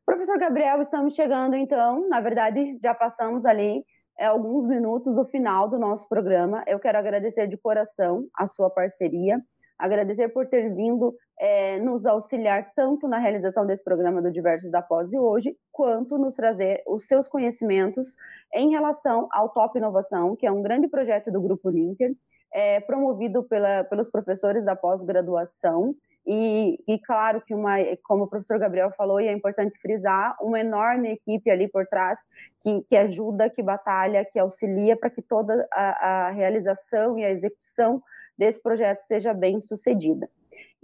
Professor 0.05 0.37
Gabriel, 0.37 0.81
estamos 0.81 1.15
chegando 1.15 1.55
então, 1.55 2.07
na 2.07 2.21
verdade, 2.21 2.77
já 2.81 2.93
passamos 2.93 3.45
ali 3.45 3.83
é, 4.19 4.27
alguns 4.27 4.67
minutos 4.67 5.15
do 5.15 5.25
final 5.25 5.67
do 5.67 5.79
nosso 5.79 6.07
programa. 6.07 6.63
Eu 6.67 6.79
quero 6.79 6.97
agradecer 6.97 7.47
de 7.47 7.57
coração 7.57 8.27
a 8.37 8.45
sua 8.45 8.69
parceria 8.69 9.41
agradecer 9.77 10.29
por 10.29 10.47
ter 10.47 10.73
vindo 10.73 11.15
é, 11.39 11.79
nos 11.79 12.05
auxiliar 12.05 12.71
tanto 12.75 13.07
na 13.07 13.17
realização 13.17 13.65
desse 13.65 13.83
programa 13.83 14.21
do 14.21 14.31
Diversos 14.31 14.71
da 14.71 14.81
Pós 14.81 15.09
de 15.09 15.17
hoje, 15.17 15.55
quanto 15.71 16.17
nos 16.17 16.35
trazer 16.35 16.81
os 16.87 17.07
seus 17.07 17.27
conhecimentos 17.27 18.15
em 18.53 18.69
relação 18.69 19.27
ao 19.31 19.49
Top 19.49 19.77
Inovação, 19.77 20.35
que 20.35 20.45
é 20.45 20.51
um 20.51 20.61
grande 20.61 20.87
projeto 20.87 21.31
do 21.31 21.41
Grupo 21.41 21.69
Linker, 21.69 22.15
é, 22.53 22.79
promovido 22.79 23.43
pela, 23.43 23.83
pelos 23.83 24.09
professores 24.09 24.63
da 24.63 24.75
pós-graduação, 24.75 25.93
e, 26.27 26.79
e, 26.87 26.97
claro 26.99 27.39
que 27.39 27.53
uma, 27.53 27.75
como 28.03 28.23
o 28.23 28.27
professor 28.27 28.57
Gabriel 28.57 28.91
falou, 28.97 29.21
e 29.21 29.27
é 29.27 29.31
importante 29.31 29.79
frisar, 29.79 30.35
uma 30.41 30.59
enorme 30.59 31.11
equipe 31.11 31.51
ali 31.51 31.67
por 31.67 31.85
trás 31.85 32.19
que, 32.61 32.81
que 32.89 32.95
ajuda, 32.95 33.49
que 33.49 33.61
batalha, 33.61 34.25
que 34.25 34.39
auxilia 34.39 34.97
para 34.97 35.11
que 35.11 35.21
toda 35.21 35.67
a, 35.71 36.27
a 36.27 36.31
realização 36.31 37.19
e 37.19 37.23
a 37.23 37.29
execução 37.29 38.01
desse 38.37 38.61
projeto 38.61 39.01
seja 39.01 39.33
bem 39.33 39.61
sucedida. 39.61 40.29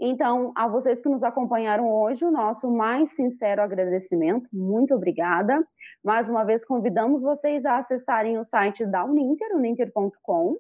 Então, 0.04 0.52
a 0.56 0.68
vocês 0.68 1.00
que 1.00 1.08
nos 1.08 1.24
acompanharam 1.24 1.94
hoje, 1.94 2.26
o 2.26 2.32
nosso 2.32 2.72
mais 2.72 3.12
sincero 3.12 3.62
agradecimento, 3.62 4.50
muito 4.52 4.96
obrigada. 4.96 5.64
Mais 6.04 6.28
uma 6.28 6.44
vez, 6.44 6.66
convidamos 6.66 7.22
vocês 7.22 7.66
a 7.66 7.78
acessarem 7.78 8.40
o 8.40 8.44
site 8.44 8.84
da 8.84 9.06
Uninter, 9.06 9.56
uninter.com, 9.56 10.58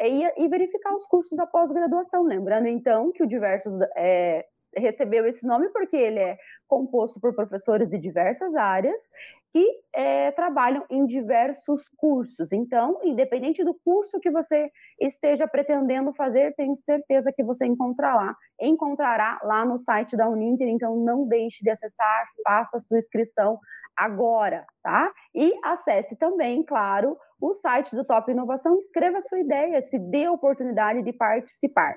e, 0.00 0.44
e, 0.44 0.48
verificar 0.48 0.94
os 0.94 1.04
cursos 1.06 1.36
da 1.36 1.44
pós-graduação. 1.44 2.22
Lembrando, 2.22 2.68
então, 2.68 3.10
que 3.10 3.24
o 3.24 3.26
Diversos 3.26 3.76
é, 3.96 4.46
recebeu 4.76 5.26
esse 5.26 5.44
nome 5.44 5.68
porque 5.70 5.96
ele 5.96 6.20
é 6.20 6.38
composto 6.68 7.18
por 7.18 7.34
professores 7.34 7.90
de 7.90 7.98
diversas 7.98 8.54
áreas 8.54 9.10
que 9.54 9.64
é, 9.94 10.32
trabalham 10.32 10.84
em 10.90 11.06
diversos 11.06 11.88
cursos. 11.96 12.50
Então, 12.50 12.98
independente 13.04 13.62
do 13.62 13.72
curso 13.72 14.18
que 14.18 14.28
você 14.28 14.68
esteja 15.00 15.46
pretendendo 15.46 16.12
fazer, 16.12 16.56
tenho 16.56 16.76
certeza 16.76 17.32
que 17.32 17.44
você 17.44 17.64
encontrará 17.64 18.16
lá, 18.16 18.36
encontrará 18.60 19.38
lá 19.44 19.64
no 19.64 19.78
site 19.78 20.16
da 20.16 20.28
Uninter. 20.28 20.66
Então, 20.66 20.96
não 20.96 21.24
deixe 21.28 21.62
de 21.62 21.70
acessar, 21.70 22.26
faça 22.42 22.78
a 22.78 22.80
sua 22.80 22.98
inscrição 22.98 23.60
agora, 23.96 24.66
tá? 24.82 25.12
E 25.32 25.56
acesse 25.62 26.16
também, 26.16 26.64
claro, 26.64 27.16
o 27.40 27.54
site 27.54 27.94
do 27.94 28.04
Top 28.04 28.28
Inovação, 28.28 28.76
escreva 28.76 29.18
a 29.18 29.20
sua 29.20 29.38
ideia, 29.38 29.80
se 29.80 30.00
dê 30.00 30.24
a 30.24 30.32
oportunidade 30.32 31.00
de 31.00 31.12
participar. 31.12 31.94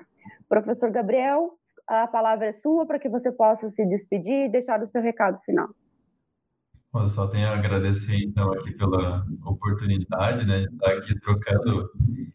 Professor 0.48 0.92
Gabriel, 0.92 1.54
a 1.88 2.06
palavra 2.06 2.46
é 2.46 2.52
sua 2.52 2.86
para 2.86 3.00
que 3.00 3.08
você 3.08 3.32
possa 3.32 3.68
se 3.68 3.84
despedir 3.84 4.44
e 4.44 4.48
deixar 4.48 4.80
o 4.80 4.86
seu 4.86 5.02
recado 5.02 5.40
final. 5.40 5.66
Eu 7.00 7.06
só 7.06 7.26
tenho 7.26 7.48
a 7.48 7.54
agradecer, 7.54 8.16
então, 8.16 8.52
aqui 8.52 8.72
pela 8.72 9.24
oportunidade, 9.44 10.46
né, 10.46 10.60
de 10.60 10.74
estar 10.74 10.92
aqui 10.92 11.18
trocando 11.20 11.90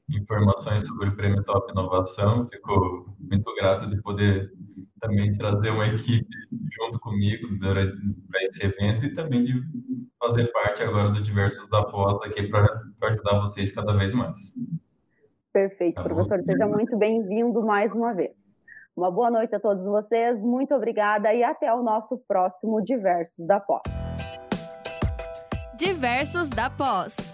informações 0.09 0.87
sobre 0.87 1.09
o 1.09 1.15
Prêmio 1.15 1.43
Top 1.43 1.71
Inovação. 1.71 2.45
Fico 2.45 3.15
muito 3.19 3.53
grato 3.55 3.87
de 3.89 4.01
poder 4.01 4.51
também 4.99 5.35
trazer 5.35 5.69
uma 5.69 5.87
equipe 5.87 6.27
junto 6.71 6.99
comigo 6.99 7.47
durante 7.59 7.97
esse 8.43 8.65
evento 8.65 9.05
e 9.05 9.13
também 9.13 9.43
de 9.43 9.61
fazer 10.19 10.47
parte 10.51 10.81
agora 10.83 11.09
do 11.09 11.21
Diversos 11.21 11.67
da 11.67 11.83
Pós 11.83 12.17
aqui 12.23 12.47
para 12.47 12.67
ajudar 13.03 13.41
vocês 13.41 13.73
cada 13.73 13.93
vez 13.93 14.13
mais. 14.13 14.39
Perfeito, 15.51 15.95
tá 15.95 16.03
professor. 16.03 16.41
Seja 16.41 16.65
muito 16.65 16.97
bem-vindo 16.97 17.61
mais 17.61 17.93
uma 17.93 18.13
vez. 18.13 18.31
Uma 18.95 19.11
boa 19.11 19.29
noite 19.29 19.55
a 19.55 19.59
todos 19.59 19.85
vocês, 19.85 20.43
muito 20.43 20.73
obrigada 20.73 21.33
e 21.33 21.43
até 21.43 21.73
o 21.73 21.81
nosso 21.83 22.17
próximo 22.27 22.81
Diversos 22.81 23.45
da 23.45 23.59
Pós. 23.59 24.12
Diversos 25.75 26.49
da 26.51 26.69
Pós. 26.69 27.32